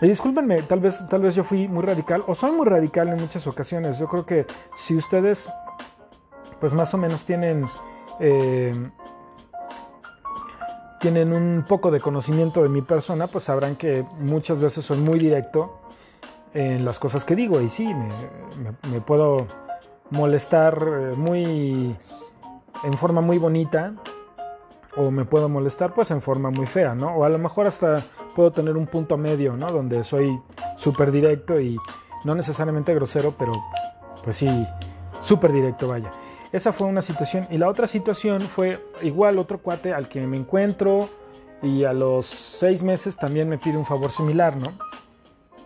Y 0.00 0.08
discúlpenme, 0.08 0.62
tal 0.62 0.80
vez, 0.80 1.06
tal 1.08 1.20
vez 1.20 1.34
yo 1.34 1.44
fui 1.44 1.68
muy 1.68 1.84
radical 1.84 2.22
o 2.26 2.34
soy 2.34 2.52
muy 2.52 2.66
radical 2.66 3.08
en 3.08 3.16
muchas 3.16 3.46
ocasiones. 3.46 3.98
Yo 3.98 4.08
creo 4.08 4.24
que 4.24 4.46
si 4.76 4.96
ustedes, 4.96 5.50
pues 6.60 6.74
más 6.74 6.94
o 6.94 6.98
menos 6.98 7.24
tienen... 7.24 7.66
Eh, 8.20 8.72
tienen 11.02 11.32
un 11.32 11.64
poco 11.68 11.90
de 11.90 11.98
conocimiento 11.98 12.62
de 12.62 12.68
mi 12.68 12.80
persona, 12.80 13.26
pues 13.26 13.44
sabrán 13.44 13.74
que 13.74 14.04
muchas 14.20 14.60
veces 14.60 14.84
soy 14.84 14.98
muy 14.98 15.18
directo 15.18 15.80
en 16.54 16.84
las 16.84 17.00
cosas 17.00 17.24
que 17.24 17.34
digo 17.34 17.60
y 17.60 17.68
sí, 17.68 17.92
me, 18.88 19.00
puedo 19.00 19.48
molestar 20.10 20.78
eh, 20.80 21.16
muy 21.16 21.96
en 22.84 22.92
forma 22.94 23.20
muy 23.20 23.38
bonita 23.38 23.94
o 24.96 25.10
me 25.10 25.24
puedo 25.24 25.48
molestar 25.48 25.92
pues 25.92 26.12
en 26.12 26.22
forma 26.22 26.50
muy 26.50 26.66
fea, 26.66 26.94
¿no? 26.94 27.16
O 27.16 27.24
a 27.24 27.28
lo 27.28 27.38
mejor 27.38 27.66
hasta 27.66 28.04
puedo 28.36 28.52
tener 28.52 28.76
un 28.76 28.86
punto 28.86 29.16
medio, 29.16 29.56
¿no? 29.56 29.66
Donde 29.66 30.04
soy 30.04 30.40
súper 30.76 31.10
directo 31.10 31.60
y 31.60 31.78
no 32.24 32.36
necesariamente 32.36 32.94
grosero, 32.94 33.34
pero 33.36 33.52
pues 34.22 34.36
sí, 34.36 34.48
súper 35.20 35.50
directo, 35.50 35.88
vaya. 35.88 36.12
Esa 36.52 36.72
fue 36.72 36.86
una 36.86 37.02
situación. 37.02 37.46
Y 37.50 37.58
la 37.58 37.68
otra 37.68 37.86
situación 37.86 38.42
fue 38.42 38.78
igual 39.02 39.38
otro 39.38 39.58
cuate 39.58 39.94
al 39.94 40.08
que 40.08 40.20
me 40.26 40.36
encuentro 40.36 41.08
y 41.62 41.84
a 41.84 41.92
los 41.92 42.26
seis 42.26 42.82
meses 42.82 43.16
también 43.16 43.48
me 43.48 43.56
pide 43.56 43.76
un 43.76 43.86
favor 43.86 44.10
similar, 44.10 44.56
¿no? 44.56 44.72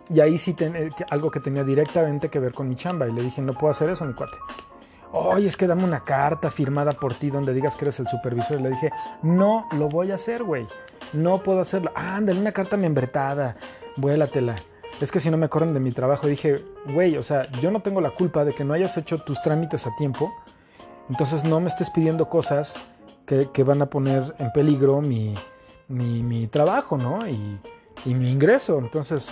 Y 0.09 0.21
ahí 0.21 0.37
sí 0.37 0.53
ten, 0.53 0.91
algo 1.09 1.31
que 1.31 1.39
tenía 1.39 1.63
directamente 1.63 2.29
que 2.29 2.39
ver 2.39 2.53
con 2.53 2.69
mi 2.69 2.75
chamba. 2.75 3.07
Y 3.07 3.11
le 3.11 3.23
dije, 3.23 3.41
no 3.41 3.51
puedo 3.53 3.71
hacer 3.71 3.89
eso, 3.89 4.05
mi 4.05 4.13
cuate. 4.13 4.37
Oye, 5.11 5.47
es 5.47 5.57
que 5.57 5.67
dame 5.67 5.83
una 5.83 6.03
carta 6.03 6.51
firmada 6.51 6.91
por 6.93 7.13
ti 7.13 7.29
donde 7.29 7.53
digas 7.53 7.75
que 7.75 7.85
eres 7.85 7.99
el 7.99 8.07
supervisor. 8.07 8.59
Y 8.59 8.63
le 8.63 8.69
dije, 8.69 8.91
no 9.23 9.65
lo 9.77 9.89
voy 9.89 10.11
a 10.11 10.15
hacer, 10.15 10.43
güey. 10.43 10.65
No 11.13 11.39
puedo 11.39 11.59
hacerlo. 11.59 11.91
Ándale, 11.95 12.39
una 12.39 12.51
carta 12.51 12.77
membretada. 12.77 13.57
Vuélatela. 13.97 14.55
Es 15.01 15.11
que 15.11 15.19
si 15.19 15.29
no 15.29 15.37
me 15.37 15.49
corren 15.49 15.73
de 15.73 15.79
mi 15.79 15.91
trabajo. 15.91 16.27
dije, 16.27 16.63
güey, 16.85 17.17
o 17.17 17.23
sea, 17.23 17.49
yo 17.61 17.71
no 17.71 17.81
tengo 17.81 17.99
la 17.99 18.11
culpa 18.11 18.45
de 18.45 18.53
que 18.53 18.63
no 18.63 18.73
hayas 18.73 18.97
hecho 18.97 19.17
tus 19.17 19.41
trámites 19.41 19.85
a 19.87 19.95
tiempo. 19.97 20.33
Entonces 21.09 21.43
no 21.43 21.59
me 21.59 21.67
estés 21.67 21.89
pidiendo 21.89 22.29
cosas 22.29 22.75
que, 23.25 23.63
van 23.63 23.81
a 23.81 23.87
poner 23.87 24.35
en 24.39 24.51
peligro 24.51 25.01
mi, 25.01 25.35
trabajo, 26.51 26.97
¿no? 26.97 27.27
Y, 27.27 27.59
y 28.05 28.13
mi 28.13 28.31
ingreso. 28.31 28.79
Entonces, 28.79 29.29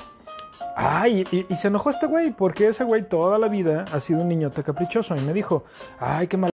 Ay, 0.75 1.23
y, 1.31 1.55
se 1.55 1.67
enojó 1.67 1.89
este 1.89 2.05
güey, 2.05 2.31
porque 2.31 2.67
ese 2.67 2.83
güey 2.83 3.07
toda 3.07 3.37
la 3.37 3.47
vida 3.47 3.85
ha 3.91 3.99
sido 3.99 4.21
un 4.21 4.27
niñote 4.29 4.63
caprichoso. 4.63 5.15
Y 5.15 5.21
me 5.21 5.33
dijo, 5.33 5.63
ay, 5.99 6.27
qué 6.27 6.37
mal. 6.37 6.49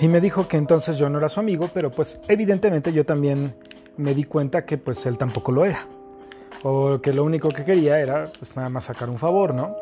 Y 0.00 0.08
me 0.08 0.20
dijo 0.20 0.46
que 0.46 0.56
entonces 0.56 0.96
yo 0.96 1.08
no 1.08 1.18
era 1.18 1.28
su 1.28 1.40
amigo, 1.40 1.68
pero 1.72 1.90
pues 1.90 2.20
evidentemente 2.28 2.92
yo 2.92 3.04
también 3.04 3.54
me 3.96 4.14
di 4.14 4.24
cuenta 4.24 4.64
que 4.64 4.78
pues 4.78 5.04
él 5.06 5.18
tampoco 5.18 5.52
lo 5.52 5.64
era. 5.64 5.84
O 6.64 7.00
que 7.00 7.12
lo 7.12 7.24
único 7.24 7.48
que 7.48 7.64
quería 7.64 8.00
era 8.00 8.30
pues 8.38 8.56
nada 8.56 8.68
más 8.68 8.84
sacar 8.84 9.08
un 9.08 9.18
favor, 9.18 9.54
¿no? 9.54 9.76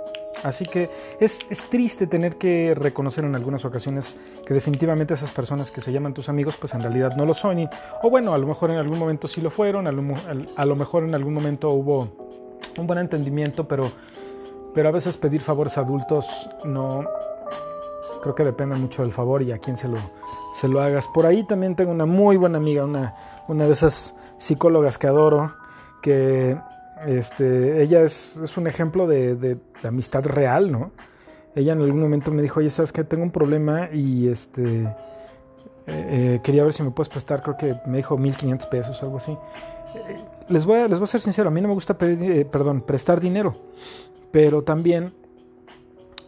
Así 0.46 0.64
que 0.64 0.88
es, 1.18 1.40
es, 1.50 1.68
triste 1.68 2.06
tener 2.06 2.36
que 2.36 2.72
reconocer 2.74 3.24
en 3.24 3.34
algunas 3.34 3.64
ocasiones 3.64 4.16
que 4.46 4.54
definitivamente 4.54 5.14
esas 5.14 5.32
personas 5.32 5.72
que 5.72 5.80
se 5.80 5.92
llaman 5.92 6.14
tus 6.14 6.28
amigos 6.28 6.56
pues 6.56 6.72
en 6.74 6.80
realidad 6.80 7.16
no 7.16 7.26
lo 7.26 7.34
son. 7.34 7.68
o 8.02 8.10
bueno, 8.10 8.32
a 8.32 8.38
lo 8.38 8.46
mejor 8.46 8.70
en 8.70 8.76
algún 8.76 8.98
momento 8.98 9.26
sí 9.26 9.40
lo 9.40 9.50
fueron, 9.50 9.88
a 9.88 9.92
lo 9.92 10.76
mejor 10.76 11.02
en 11.02 11.14
algún 11.14 11.34
momento 11.34 11.70
hubo 11.70 12.08
un 12.78 12.86
buen 12.86 13.00
entendimiento, 13.00 13.66
pero, 13.66 13.90
pero 14.72 14.88
a 14.88 14.92
veces 14.92 15.16
pedir 15.16 15.40
favores 15.40 15.76
a 15.78 15.80
adultos 15.80 16.48
no 16.64 17.04
creo 18.22 18.34
que 18.34 18.44
depende 18.44 18.76
mucho 18.76 19.02
del 19.02 19.12
favor 19.12 19.42
y 19.42 19.52
a 19.52 19.58
quién 19.58 19.76
se 19.76 19.88
lo, 19.88 19.96
se 20.60 20.68
lo 20.68 20.80
hagas. 20.80 21.06
Por 21.08 21.26
ahí 21.26 21.44
también 21.46 21.74
tengo 21.74 21.90
una 21.90 22.06
muy 22.06 22.36
buena 22.36 22.58
amiga, 22.58 22.84
una, 22.84 23.14
una 23.48 23.66
de 23.66 23.72
esas 23.72 24.14
psicólogas 24.38 24.98
que 24.98 25.06
adoro, 25.06 25.54
que 26.02 26.56
este, 27.06 27.82
ella 27.82 28.02
es, 28.02 28.36
un 28.56 28.66
ejemplo 28.66 29.06
de, 29.06 29.58
amistad 29.84 30.24
real, 30.24 30.70
¿no? 30.70 30.92
Ella 31.54 31.72
en 31.72 31.80
algún 31.80 32.00
momento 32.00 32.30
me 32.30 32.42
dijo, 32.42 32.60
oye, 32.60 32.70
¿sabes 32.70 32.92
que 32.92 33.04
Tengo 33.04 33.22
un 33.22 33.30
problema 33.30 33.88
y 33.92 34.28
este... 34.28 34.82
Eh, 35.88 35.92
eh, 36.08 36.40
quería 36.42 36.64
ver 36.64 36.72
si 36.72 36.82
me 36.82 36.90
puedes 36.90 37.08
prestar, 37.08 37.42
creo 37.42 37.56
que 37.56 37.76
me 37.88 37.98
dijo 37.98 38.18
1500 38.18 38.66
pesos 38.66 39.00
o 39.00 39.06
algo 39.06 39.18
así 39.18 39.38
les 40.48 40.64
voy, 40.64 40.80
a, 40.80 40.88
les 40.88 40.98
voy 40.98 41.04
a 41.04 41.08
ser 41.08 41.20
sincero, 41.20 41.48
a 41.48 41.52
mí 41.52 41.60
no 41.60 41.68
me 41.68 41.74
gusta 41.74 41.94
pedir, 41.94 42.30
eh, 42.30 42.44
perdón, 42.44 42.82
prestar 42.82 43.20
dinero, 43.20 43.54
pero 44.30 44.62
también, 44.62 45.12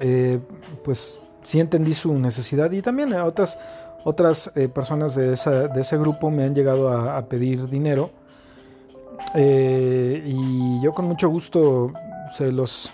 eh, 0.00 0.38
pues 0.84 1.20
sí 1.44 1.60
entendí 1.60 1.94
su 1.94 2.12
necesidad 2.14 2.70
y 2.72 2.82
también 2.82 3.12
otras, 3.14 3.58
otras 4.04 4.50
eh, 4.54 4.68
personas 4.68 5.14
de, 5.14 5.32
ese 5.32 5.98
grupo 5.98 6.30
me 6.30 6.44
han 6.44 6.54
llegado 6.54 6.90
a, 6.90 7.22
pedir 7.28 7.68
dinero 7.68 8.10
y 9.34 10.80
yo 10.82 10.92
con 10.92 11.06
mucho 11.06 11.28
gusto 11.28 11.92
se 12.36 12.52
los, 12.52 12.90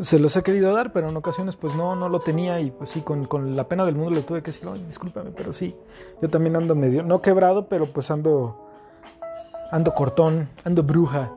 se 0.00 0.18
los 0.18 0.36
he 0.36 0.42
querido 0.42 0.72
dar, 0.72 0.92
pero 0.92 1.08
en 1.08 1.16
ocasiones 1.16 1.56
pues 1.56 1.74
no, 1.74 1.96
no 1.96 2.08
lo 2.08 2.20
tenía 2.20 2.60
y 2.60 2.70
pues 2.70 2.90
sí, 2.90 3.00
con, 3.00 3.24
con 3.24 3.56
la 3.56 3.68
pena 3.68 3.84
del 3.84 3.94
mundo 3.94 4.10
le 4.10 4.22
tuve 4.22 4.42
que 4.42 4.52
decir, 4.52 4.68
discúlpame, 4.86 5.30
pero 5.36 5.52
sí, 5.52 5.74
yo 6.20 6.28
también 6.28 6.56
ando 6.56 6.74
medio, 6.74 7.02
no 7.02 7.22
quebrado, 7.22 7.66
pero 7.68 7.86
pues 7.86 8.10
ando 8.10 8.66
ando 9.70 9.94
cortón, 9.94 10.48
ando 10.64 10.82
bruja. 10.82 11.32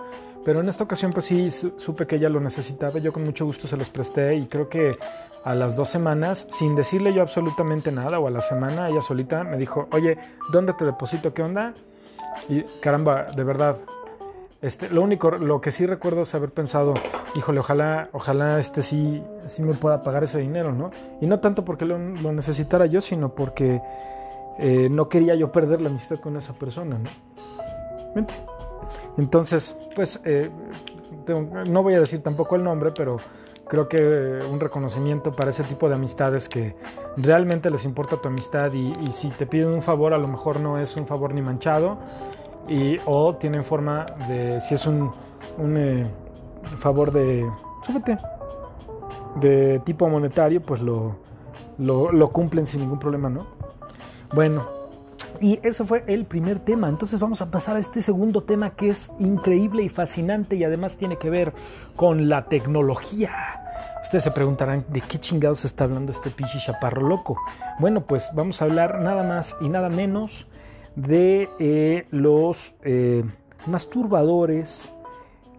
Pero 0.46 0.62
en 0.62 0.70
esta 0.70 0.84
ocasión 0.84 1.12
pues 1.12 1.26
sí 1.26 1.52
supe 1.52 2.08
que 2.08 2.16
ella 2.16 2.30
lo 2.30 2.40
necesitaba, 2.40 3.00
yo 3.00 3.12
con 3.12 3.24
mucho 3.24 3.46
gusto 3.46 3.68
se 3.68 3.78
los 3.78 3.90
presté 3.90 4.36
y 4.36 4.48
creo 4.48 4.70
que 4.70 4.98
a 5.44 5.54
las 5.54 5.76
dos 5.76 5.90
semanas, 5.90 6.48
sin 6.50 6.76
decirle 6.76 7.14
yo 7.14 7.22
absolutamente 7.22 7.92
nada, 7.92 8.20
o 8.20 8.28
a 8.28 8.32
la 8.32 8.42
semana, 8.42 8.90
ella 8.90 9.02
solita 9.02 9.44
me 9.44 9.58
dijo, 9.58 9.88
oye, 9.92 10.18
¿dónde 10.52 10.74
te 10.74 10.86
deposito? 10.86 11.34
¿Qué 11.34 11.44
onda? 11.44 11.74
Y 12.48 12.64
caramba, 12.82 13.26
de 13.36 13.44
verdad, 13.44 13.78
Este, 14.62 14.90
lo 14.90 15.02
único, 15.02 15.32
lo 15.32 15.62
que 15.62 15.72
sí 15.72 15.86
recuerdo 15.86 16.24
es 16.24 16.36
haber 16.36 16.52
pensado, 16.52 16.94
híjole, 17.36 17.62
ojalá, 17.62 18.10
ojalá 18.12 18.60
este 18.60 18.82
sí, 18.82 19.24
sí 19.40 19.64
me 19.64 19.74
pueda 19.74 20.02
pagar 20.02 20.26
ese 20.26 20.40
dinero, 20.40 20.74
¿no? 20.74 20.92
Y 21.22 21.28
no 21.28 21.40
tanto 21.40 21.64
porque 21.64 21.86
lo, 21.86 21.98
necesitara 21.98 22.86
yo, 22.86 23.00
sino 23.00 23.34
porque 23.34 23.82
eh, 24.58 24.90
no 24.92 25.08
quería 25.08 25.36
yo 25.36 25.50
perder 25.54 25.80
la 25.80 25.90
amistad 25.90 26.18
con 26.20 26.36
esa 26.36 26.52
persona, 26.54 27.00
¿no? 27.00 28.26
Entonces, 29.18 29.78
pues, 29.96 30.20
eh, 30.26 30.50
no 31.70 31.82
voy 31.82 31.94
a 31.94 32.02
decir 32.02 32.22
tampoco 32.22 32.58
el 32.58 32.64
nombre, 32.64 32.92
pero 32.92 33.16
creo 33.66 33.88
que 33.88 34.40
un 34.52 34.60
reconocimiento 34.60 35.32
para 35.32 35.52
ese 35.52 35.64
tipo 35.64 35.88
de 35.88 35.96
amistades 35.96 36.50
que 36.50 36.76
realmente 37.16 37.70
les 37.70 37.86
importa 37.86 38.18
tu 38.18 38.28
amistad 38.28 38.74
y, 38.74 38.92
y 39.08 39.12
si 39.14 39.30
te 39.30 39.46
piden 39.46 39.70
un 39.70 39.84
favor, 39.84 40.14
a 40.14 40.18
lo 40.18 40.28
mejor 40.28 40.60
no 40.60 40.80
es 40.80 40.98
un 40.98 41.08
favor 41.08 41.34
ni 41.34 41.42
manchado 41.42 42.00
y, 42.70 42.98
o 43.06 43.36
tienen 43.36 43.64
forma 43.64 44.06
de, 44.28 44.62
si 44.62 44.76
es 44.76 44.86
un, 44.86 45.12
un 45.58 45.78
eh, 45.78 46.06
favor 46.80 47.12
de, 47.12 47.50
de 49.42 49.80
tipo 49.86 50.08
monetario, 50.08 50.62
pues 50.62 50.82
lo, 50.82 51.16
lo, 51.78 52.12
lo 52.12 52.30
cumplen 52.30 52.68
sin 52.68 52.82
ningún 52.82 53.00
problema, 53.00 53.30
¿no? 53.30 53.48
Bueno, 54.34 54.80
y 55.42 55.60
eso 55.64 55.86
fue 55.86 56.04
el 56.08 56.26
primer 56.26 56.60
tema. 56.60 56.90
Entonces 56.90 57.20
vamos 57.20 57.42
a 57.42 57.50
pasar 57.50 57.78
a 57.78 57.80
este 57.80 58.02
segundo 58.02 58.44
tema 58.44 58.72
que 58.72 58.90
es 58.90 59.10
increíble 59.20 59.84
y 59.84 59.90
fascinante 59.90 60.56
y 60.56 60.64
además 60.64 60.98
tiene 60.98 61.18
que 61.18 61.30
ver 61.30 61.54
con 61.96 62.30
la 62.30 62.46
tecnología. 62.46 63.32
Ustedes 64.04 64.24
se 64.24 64.32
preguntarán 64.32 64.86
de 64.90 65.02
qué 65.02 65.20
chingados 65.20 65.66
está 65.66 65.86
hablando 65.86 66.12
este 66.12 66.30
pinche 66.30 66.60
chaparro 66.60 67.08
loco. 67.08 67.38
Bueno, 67.80 68.02
pues 68.02 68.30
vamos 68.34 68.62
a 68.62 68.66
hablar 68.66 69.00
nada 69.00 69.24
más 69.24 69.56
y 69.62 69.70
nada 69.70 69.90
menos 69.90 70.48
de 70.96 71.50
eh, 71.60 72.06
los 72.12 72.76
eh, 72.84 73.24
masturbadores 73.68 74.94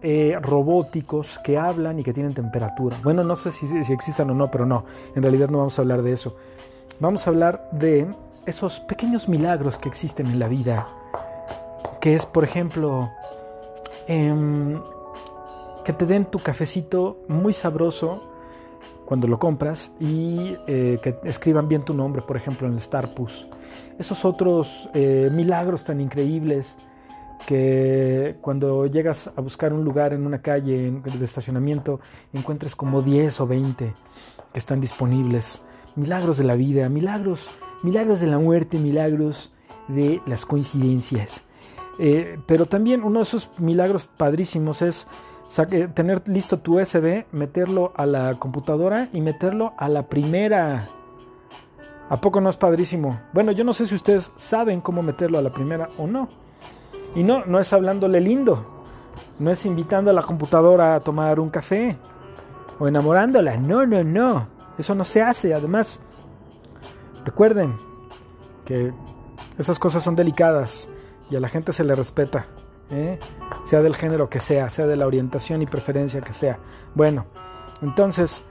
eh, 0.03 0.37
robóticos 0.41 1.39
que 1.43 1.57
hablan 1.57 1.99
y 1.99 2.03
que 2.03 2.13
tienen 2.13 2.33
temperatura. 2.33 2.97
Bueno, 3.03 3.23
no 3.23 3.35
sé 3.35 3.51
si, 3.51 3.67
si 3.83 3.93
existan 3.93 4.29
o 4.31 4.33
no, 4.33 4.49
pero 4.49 4.65
no, 4.65 4.85
en 5.15 5.21
realidad 5.21 5.49
no 5.49 5.59
vamos 5.59 5.77
a 5.77 5.81
hablar 5.83 6.01
de 6.01 6.13
eso. 6.13 6.35
Vamos 6.99 7.25
a 7.25 7.29
hablar 7.29 7.69
de 7.71 8.07
esos 8.45 8.79
pequeños 8.79 9.29
milagros 9.29 9.77
que 9.77 9.89
existen 9.89 10.27
en 10.27 10.39
la 10.39 10.47
vida, 10.47 10.87
que 11.99 12.15
es, 12.15 12.25
por 12.25 12.43
ejemplo, 12.43 13.11
em, 14.07 14.81
que 15.83 15.93
te 15.93 16.05
den 16.05 16.25
tu 16.25 16.39
cafecito 16.39 17.17
muy 17.27 17.53
sabroso 17.53 18.31
cuando 19.11 19.27
lo 19.27 19.37
compras 19.39 19.91
y 19.99 20.55
que 20.65 21.17
escriban 21.25 21.67
bien 21.67 21.83
tu 21.83 21.93
nombre, 21.93 22.21
por 22.21 22.37
ejemplo, 22.37 22.65
en 22.65 22.75
el 22.75 22.79
Starpus 22.79 23.49
esos 23.97 24.25
otros 24.25 24.89
eh, 24.93 25.29
milagros 25.31 25.83
tan 25.83 26.01
increíbles 26.01 26.75
que 27.47 28.37
cuando 28.41 28.85
llegas 28.85 29.31
a 29.35 29.41
buscar 29.41 29.73
un 29.73 29.83
lugar 29.83 30.13
en 30.13 30.25
una 30.25 30.41
calle 30.41 30.91
de 30.91 31.25
estacionamiento 31.25 31.99
encuentres 32.33 32.75
como 32.75 33.01
10 33.01 33.41
o 33.41 33.47
20 33.47 33.93
que 34.53 34.59
están 34.59 34.79
disponibles. 34.79 35.63
Milagros 35.95 36.37
de 36.37 36.43
la 36.43 36.55
vida, 36.55 36.87
milagros, 36.87 37.59
milagros 37.83 38.19
de 38.19 38.27
la 38.27 38.37
muerte, 38.37 38.77
milagros 38.77 39.51
de 39.87 40.21
las 40.27 40.45
coincidencias. 40.45 41.43
Eh, 41.99 42.37
pero 42.45 42.67
también 42.67 43.03
uno 43.03 43.19
de 43.19 43.23
esos 43.23 43.59
milagros 43.59 44.07
padrísimos 44.15 44.81
es 44.81 45.07
tener 45.93 46.27
listo 46.27 46.59
tu 46.59 46.79
USB, 46.79 47.25
meterlo 47.31 47.93
a 47.95 48.05
la 48.05 48.33
computadora 48.35 49.09
y 49.11 49.21
meterlo 49.21 49.73
a 49.77 49.89
la 49.89 50.03
primera 50.07 50.83
¿A 52.11 52.17
poco 52.17 52.41
no 52.41 52.49
es 52.49 52.57
padrísimo? 52.57 53.21
Bueno, 53.31 53.53
yo 53.53 53.63
no 53.63 53.71
sé 53.71 53.85
si 53.85 53.95
ustedes 53.95 54.33
saben 54.35 54.81
cómo 54.81 55.01
meterlo 55.01 55.37
a 55.37 55.41
la 55.41 55.53
primera 55.53 55.87
o 55.97 56.07
no. 56.07 56.27
Y 57.15 57.23
no, 57.23 57.45
no 57.45 57.57
es 57.57 57.71
hablándole 57.71 58.19
lindo. 58.19 58.83
No 59.39 59.49
es 59.49 59.65
invitando 59.65 60.11
a 60.11 60.13
la 60.13 60.21
computadora 60.21 60.95
a 60.95 60.99
tomar 60.99 61.39
un 61.39 61.49
café. 61.49 61.97
O 62.79 62.87
enamorándola. 62.89 63.55
No, 63.55 63.85
no, 63.85 64.03
no. 64.03 64.49
Eso 64.77 64.93
no 64.93 65.05
se 65.05 65.21
hace. 65.21 65.53
Además, 65.53 66.01
recuerden 67.23 67.77
que 68.65 68.91
esas 69.57 69.79
cosas 69.79 70.03
son 70.03 70.17
delicadas 70.17 70.89
y 71.29 71.37
a 71.37 71.39
la 71.39 71.47
gente 71.47 71.71
se 71.71 71.85
le 71.85 71.95
respeta. 71.95 72.45
¿Eh? 72.91 73.19
Sea 73.65 73.81
del 73.81 73.95
género 73.95 74.29
que 74.29 74.39
sea, 74.39 74.69
sea 74.69 74.87
de 74.87 74.95
la 74.95 75.07
orientación 75.07 75.61
y 75.61 75.65
preferencia 75.65 76.21
que 76.21 76.33
sea. 76.33 76.59
Bueno, 76.93 77.25
entonces, 77.81 78.43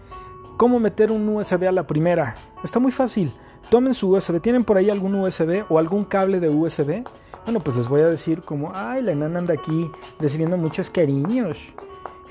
¿cómo 0.57 0.79
meter 0.81 1.11
un 1.11 1.29
USB 1.29 1.69
a 1.69 1.73
la 1.73 1.87
primera? 1.87 2.35
Está 2.63 2.79
muy 2.79 2.93
fácil 2.93 3.33
tomen 3.69 3.95
su 3.95 4.11
USB. 4.11 4.41
¿Tienen 4.41 4.65
por 4.65 4.77
ahí 4.77 4.89
algún 4.89 5.15
USB 5.15 5.65
o 5.69 5.79
algún 5.79 6.05
cable 6.05 6.41
de 6.41 6.49
USB? 6.49 7.05
Bueno, 7.45 7.61
pues 7.61 7.77
les 7.77 7.89
voy 7.89 8.03
a 8.03 8.09
decir 8.09 8.43
como, 8.43 8.73
ay, 8.75 9.03
la 9.03 9.13
enana 9.13 9.41
anda 9.41 9.55
aquí 9.55 9.91
recibiendo 10.19 10.57
muchos 10.57 10.89
cariños. 10.91 11.59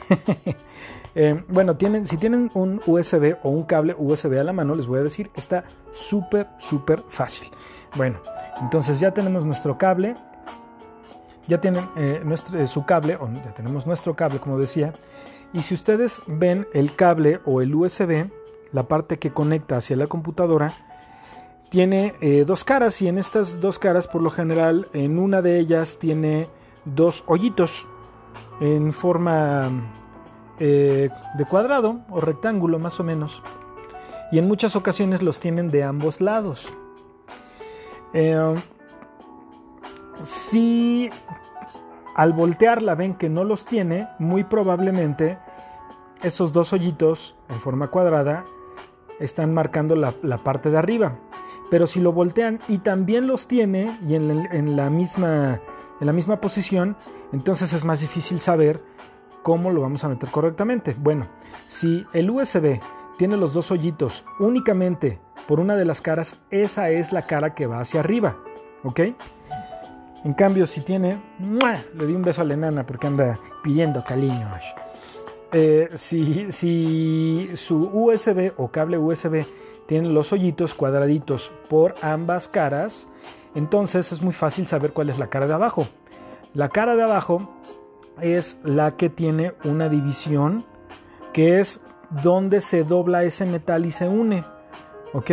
Eh, 1.15 1.43
bueno, 1.47 1.75
tienen, 1.75 2.05
si 2.05 2.17
tienen 2.17 2.51
un 2.53 2.79
USB 2.85 3.35
o 3.41 3.49
un 3.49 3.63
cable 3.63 3.95
USB 3.97 4.37
a 4.39 4.43
la 4.43 4.53
mano, 4.53 4.75
les 4.75 4.85
voy 4.85 4.99
a 4.99 5.03
decir, 5.03 5.31
está 5.35 5.63
súper, 5.91 6.47
súper 6.59 7.01
fácil. 7.09 7.49
Bueno, 7.95 8.19
entonces 8.61 8.99
ya 8.99 9.11
tenemos 9.11 9.43
nuestro 9.43 9.75
cable, 9.75 10.13
ya 11.49 11.59
tienen 11.59 11.89
eh, 11.97 12.21
nuestro, 12.23 12.59
eh, 12.59 12.67
su 12.67 12.85
cable, 12.85 13.17
o 13.19 13.27
ya 13.33 13.53
tenemos 13.55 13.85
nuestro 13.87 14.15
cable, 14.15 14.39
como 14.39 14.57
decía. 14.57 14.93
Y 15.51 15.63
si 15.63 15.73
ustedes 15.73 16.21
ven 16.27 16.67
el 16.73 16.95
cable 16.95 17.41
o 17.43 17.61
el 17.61 17.73
USB, 17.73 18.29
la 18.71 18.83
parte 18.83 19.17
que 19.17 19.31
conecta 19.31 19.77
hacia 19.77 19.97
la 19.97 20.05
computadora, 20.05 20.71
tiene 21.69 22.13
eh, 22.21 22.45
dos 22.45 22.63
caras 22.63 23.01
y 23.01 23.07
en 23.07 23.17
estas 23.17 23.59
dos 23.59 23.79
caras 23.79 24.07
por 24.07 24.21
lo 24.21 24.29
general 24.29 24.87
en 24.93 25.19
una 25.19 25.41
de 25.41 25.59
ellas 25.59 25.97
tiene 25.99 26.47
dos 26.85 27.23
hoyitos 27.27 27.85
en 28.59 28.93
forma 28.93 29.69
de 30.59 31.09
cuadrado 31.49 32.01
o 32.09 32.19
rectángulo 32.19 32.79
más 32.79 32.99
o 32.99 33.03
menos 33.03 33.41
y 34.29 34.39
en 34.39 34.47
muchas 34.47 34.75
ocasiones 34.75 35.21
los 35.21 35.39
tienen 35.39 35.69
de 35.69 35.83
ambos 35.83 36.19
lados 36.19 36.69
si 40.23 41.09
al 42.15 42.33
voltearla 42.33 42.95
ven 42.95 43.15
que 43.15 43.29
no 43.29 43.43
los 43.43 43.65
tiene 43.65 44.07
muy 44.19 44.43
probablemente 44.43 45.37
esos 46.23 46.51
dos 46.51 46.73
hoyitos 46.73 47.35
en 47.49 47.55
forma 47.55 47.87
cuadrada 47.87 48.43
están 49.19 49.53
marcando 49.53 49.95
la 49.95 50.37
parte 50.37 50.69
de 50.69 50.77
arriba 50.77 51.17
pero 51.69 51.87
si 51.87 51.99
lo 51.99 52.11
voltean 52.11 52.59
y 52.67 52.79
también 52.79 53.27
los 53.27 53.47
tiene 53.47 53.89
y 54.07 54.15
en, 54.15 54.75
la, 54.75 54.89
misma, 54.89 55.61
en 55.99 56.07
la 56.07 56.13
misma 56.13 56.41
posición, 56.41 56.97
entonces 57.31 57.73
es 57.73 57.85
más 57.85 58.01
difícil 58.01 58.39
saber 58.39 58.83
cómo 59.43 59.71
lo 59.71 59.81
vamos 59.81 60.03
a 60.03 60.09
meter 60.09 60.29
correctamente. 60.29 60.95
Bueno, 60.97 61.27
si 61.67 62.05
el 62.13 62.29
USB 62.29 62.79
tiene 63.17 63.37
los 63.37 63.53
dos 63.53 63.71
hoyitos 63.71 64.25
únicamente 64.39 65.19
por 65.47 65.59
una 65.59 65.75
de 65.75 65.85
las 65.85 66.01
caras, 66.01 66.41
esa 66.49 66.89
es 66.89 67.11
la 67.11 67.21
cara 67.21 67.53
que 67.53 67.67
va 67.67 67.81
hacia 67.81 67.99
arriba, 67.99 68.37
¿ok? 68.83 69.01
En 70.23 70.33
cambio, 70.33 70.67
si 70.67 70.81
tiene, 70.81 71.21
le 71.93 72.05
di 72.05 72.13
un 72.13 72.21
beso 72.21 72.41
a 72.41 72.43
la 72.43 72.53
enana 72.53 72.85
porque 72.85 73.07
anda 73.07 73.37
pidiendo 73.63 74.03
cariño. 74.03 74.49
Eh, 75.51 75.89
si, 75.95 76.51
si 76.51 77.49
su 77.55 77.77
USB 77.77 78.51
o 78.57 78.69
cable 78.69 78.97
USB 78.97 79.45
tienen 79.87 80.13
los 80.13 80.31
hoyitos 80.33 80.73
cuadraditos 80.73 81.51
por 81.69 81.95
ambas 82.01 82.47
caras, 82.47 83.07
entonces 83.55 84.11
es 84.11 84.21
muy 84.21 84.33
fácil 84.33 84.67
saber 84.67 84.91
cuál 84.91 85.09
es 85.09 85.17
la 85.17 85.27
cara 85.27 85.47
de 85.47 85.53
abajo. 85.53 85.87
La 86.53 86.69
cara 86.69 86.95
de 86.95 87.03
abajo 87.03 87.49
es 88.21 88.59
la 88.63 88.97
que 88.97 89.09
tiene 89.09 89.53
una 89.63 89.89
división 89.89 90.65
que 91.33 91.59
es 91.59 91.79
donde 92.09 92.61
se 92.61 92.83
dobla 92.83 93.23
ese 93.23 93.45
metal 93.45 93.85
y 93.85 93.91
se 93.91 94.07
une. 94.07 94.43
¿Ok? 95.13 95.31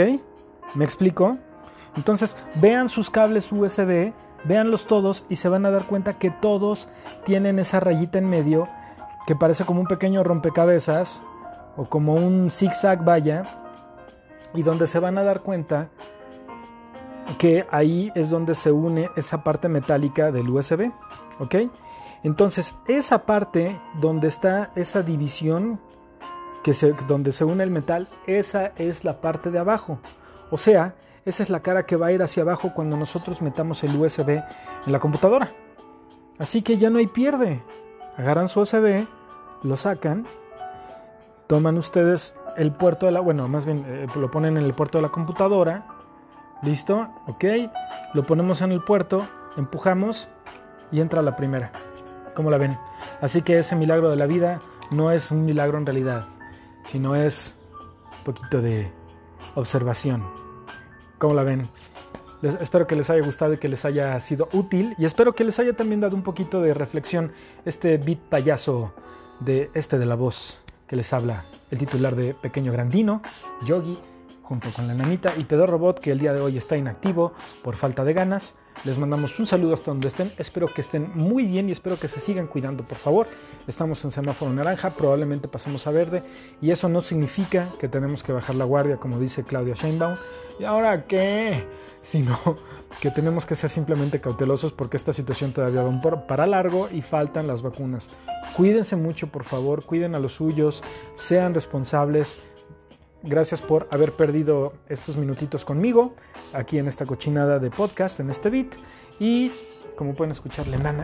¿Me 0.75 0.85
explico? 0.85 1.39
Entonces 1.97 2.37
vean 2.61 2.89
sus 2.89 3.11
cables 3.11 3.51
USB, 3.51 4.13
véanlos 4.45 4.87
todos 4.87 5.25
y 5.29 5.37
se 5.37 5.49
van 5.49 5.67
a 5.67 5.71
dar 5.71 5.85
cuenta 5.85 6.19
que 6.19 6.31
todos 6.31 6.89
tienen 7.25 7.59
esa 7.59 7.81
rayita 7.81 8.19
en 8.19 8.29
medio 8.29 8.67
que 9.27 9.35
parece 9.35 9.65
como 9.65 9.81
un 9.81 9.87
pequeño 9.87 10.23
rompecabezas 10.23 11.23
o 11.77 11.85
como 11.85 12.15
un 12.15 12.51
zigzag 12.51 13.05
vaya 13.05 13.43
y 14.55 14.63
donde 14.63 14.87
se 14.87 14.99
van 14.99 15.19
a 15.19 15.25
dar 15.25 15.41
cuenta 15.41 15.89
que 17.39 17.67
ahí 17.71 18.13
es 18.15 18.31
donde 18.31 18.55
se 18.55 18.71
une 18.71 19.11
esa 19.17 19.43
parte 19.43 19.69
metálica 19.69 20.31
del 20.31 20.49
USB, 20.49 20.93
¿ok? 21.41 21.55
Entonces, 22.23 22.75
esa 22.89 23.27
parte 23.27 23.79
donde 24.01 24.29
está 24.29 24.71
esa 24.75 25.03
división, 25.03 25.81
que 26.63 26.73
se, 26.75 26.93
donde 27.07 27.33
se 27.33 27.45
une 27.45 27.63
el 27.63 27.71
metal, 27.71 28.09
esa 28.27 28.73
es 28.77 29.05
la 29.05 29.21
parte 29.21 29.51
de 29.51 29.59
abajo. 29.59 29.99
O 30.51 30.59
sea, 30.59 30.95
esa 31.27 31.43
es 31.43 31.51
la 31.51 31.61
cara 31.61 31.85
que 31.85 31.97
va 31.97 32.07
a 32.07 32.13
ir 32.13 32.23
hacia 32.23 32.43
abajo 32.43 32.73
cuando 32.75 32.97
nosotros 32.97 33.43
metamos 33.43 33.85
el 33.85 33.95
USB 33.95 34.31
en 34.31 34.93
la 34.93 34.99
computadora. 34.99 35.51
Así 36.39 36.63
que 36.63 36.79
ya 36.79 36.89
no 36.89 36.99
hay 36.99 37.07
pierde. 37.07 37.63
Agarran 38.17 38.49
su 38.49 38.61
USB, 38.61 39.07
lo 39.63 39.77
sacan 39.77 40.25
toman 41.47 41.79
ustedes 41.79 42.37
el 42.57 42.73
puerto 42.73 43.07
de 43.07 43.13
la, 43.13 43.21
bueno, 43.21 43.49
más 43.49 43.65
bien 43.65 43.85
eh, 43.87 44.07
lo 44.17 44.31
ponen 44.31 44.57
en 44.57 44.65
el 44.65 44.75
puerto 44.75 44.99
de 44.99 45.03
la 45.03 45.09
computadora, 45.09 45.87
listo, 46.63 47.09
ok, 47.27 47.45
lo 48.15 48.23
ponemos 48.23 48.63
en 48.63 48.73
el 48.73 48.83
puerto, 48.83 49.27
empujamos 49.57 50.29
y 50.91 51.01
entra 51.01 51.23
la 51.23 51.37
primera. 51.37 51.71
¿Cómo 52.35 52.51
la 52.51 52.59
ven? 52.59 52.77
Así 53.21 53.43
que 53.43 53.59
ese 53.59 53.77
milagro 53.77 54.11
de 54.11 54.17
la 54.17 54.27
vida 54.27 54.59
no 54.91 55.11
es 55.11 55.31
un 55.31 55.45
milagro 55.45 55.79
en 55.79 55.87
realidad, 55.87 56.27
sino 56.85 57.15
es 57.15 57.57
un 58.19 58.25
poquito 58.25 58.61
de 58.61 58.93
observación. 59.55 60.46
¿Cómo 61.19 61.35
la 61.35 61.43
ven? 61.43 61.69
espero 62.61 62.87
que 62.87 62.95
les 62.95 63.09
haya 63.11 63.25
gustado 63.25 63.55
y 63.55 63.59
que 63.59 63.67
les 63.67 63.85
haya 63.85 64.21
sido 64.21 64.49
útil 64.53 64.95
y 64.99 65.07
espero 65.07 65.35
que 65.35 65.43
les 65.43 65.59
haya 65.59 65.73
también 65.73 66.01
dado 66.01 66.15
un 66.15 66.23
poquito 66.23 66.61
de 66.61 66.75
reflexión 66.75 67.33
este 67.65 67.97
beat 67.97 68.19
payaso 68.19 68.93
de 69.41 69.71
este 69.75 69.99
de 69.99 70.07
la 70.07 70.15
voz 70.15 70.61
que 70.87 70.97
les 70.97 71.13
habla 71.13 71.43
el 71.71 71.79
titular 71.79 72.15
de 72.15 72.35
Pequeño 72.35 72.73
Grandino, 72.73 73.23
Yogi, 73.67 73.99
junto 74.43 74.69
con 74.71 74.87
la 74.87 74.95
nanita 74.95 75.33
y 75.37 75.45
Pedro 75.45 75.67
Robot 75.67 75.99
que 75.99 76.13
el 76.13 76.19
día 76.19 76.33
de 76.33 76.41
hoy 76.41 76.57
está 76.57 76.77
inactivo 76.77 77.33
por 77.65 77.75
falta 77.75 78.05
de 78.05 78.13
ganas. 78.13 78.55
Les 78.85 78.99
mandamos 78.99 79.39
un 79.39 79.47
saludo 79.47 79.75
hasta 79.75 79.91
donde 79.91 80.09
estén. 80.09 80.31
Espero 80.39 80.73
que 80.73 80.81
estén 80.81 81.11
muy 81.15 81.47
bien 81.47 81.69
y 81.69 81.73
espero 81.73 81.99
que 81.99 82.09
se 82.09 82.21
sigan 82.21 82.47
cuidando, 82.47 82.85
por 82.85 82.99
favor. 82.99 83.27
Estamos 83.67 84.05
en 84.05 84.11
semáforo 84.11 84.53
naranja, 84.53 84.91
probablemente 84.91 85.49
pasemos 85.49 85.87
a 85.87 85.91
verde 85.91 86.23
y 86.61 86.71
eso 86.71 86.89
no 86.89 87.01
significa 87.01 87.69
que 87.79 87.89
tenemos 87.89 88.23
que 88.23 88.33
bajar 88.33 88.55
la 88.57 88.65
guardia, 88.65 88.99
como 88.99 89.19
dice 89.19 89.45
Claudia 89.45 89.75
Sheinbaum. 89.75 90.17
¿Y 90.61 90.65
ahora 90.65 91.07
qué? 91.07 91.65
Sino 92.03 92.39
que 93.01 93.11
tenemos 93.11 93.47
que 93.47 93.57
ser 93.57 93.71
simplemente 93.71 94.21
cautelosos 94.21 94.73
porque 94.73 94.97
esta 94.97 95.13
situación 95.13 95.53
todavía 95.53 95.83
va 95.83 96.27
para 96.27 96.47
largo 96.47 96.89
y 96.93 97.03
faltan 97.03 97.47
las 97.47 97.63
vacunas. 97.63 98.09
Cuídense 98.57 98.95
mucho, 98.95 99.29
por 99.29 99.45
favor, 99.45 99.85
cuiden 99.85 100.15
a 100.15 100.21
los 100.21 100.35
suyos, 100.35 100.83
sean 101.17 101.55
responsables 101.55 102.51
Gracias 103.27 103.61
por 103.61 103.89
haber 103.91 104.13
perdido 104.13 104.73
estos 104.89 105.17
minutitos 105.17 105.65
conmigo 105.65 106.15
aquí 106.55 106.79
en 106.79 106.87
esta 106.87 107.05
cochinada 107.07 107.59
de 107.59 107.71
podcast, 107.71 108.21
en 108.21 108.31
este 108.31 108.51
beat. 108.51 108.69
Y 109.19 109.51
como 109.97 110.15
pueden 110.15 110.31
escuchar, 110.31 110.69
la 110.69 110.77
enana, 110.77 111.03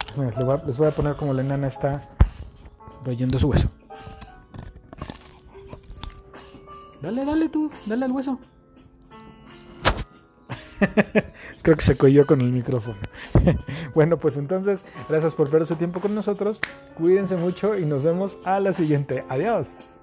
les 0.67 0.79
voy 0.79 0.87
a 0.87 0.91
poner 0.93 1.17
como 1.17 1.35
la 1.35 1.43
enana 1.43 1.67
está 1.67 2.09
royendo 3.05 3.39
su 3.41 3.49
hueso. 3.49 3.71
Dale, 7.01 7.25
dale 7.25 7.49
tú, 7.49 7.71
dale 7.87 8.05
al 8.05 8.13
hueso. 8.13 8.39
Creo 11.63 11.77
que 11.77 11.83
se 11.83 11.97
cogió 11.97 12.25
con 12.25 12.41
el 12.41 12.53
micrófono. 12.53 12.99
bueno, 13.95 14.19
pues 14.19 14.37
entonces, 14.37 14.85
gracias 15.09 15.35
por 15.35 15.51
perder 15.51 15.67
su 15.67 15.75
tiempo 15.75 15.99
con 15.99 16.15
nosotros. 16.15 16.61
Cuídense 16.97 17.37
mucho 17.37 17.77
y 17.77 17.85
nos 17.85 18.05
vemos 18.05 18.39
a 18.45 18.61
la 18.61 18.73
siguiente. 18.73 19.25
Adiós. 19.29 20.02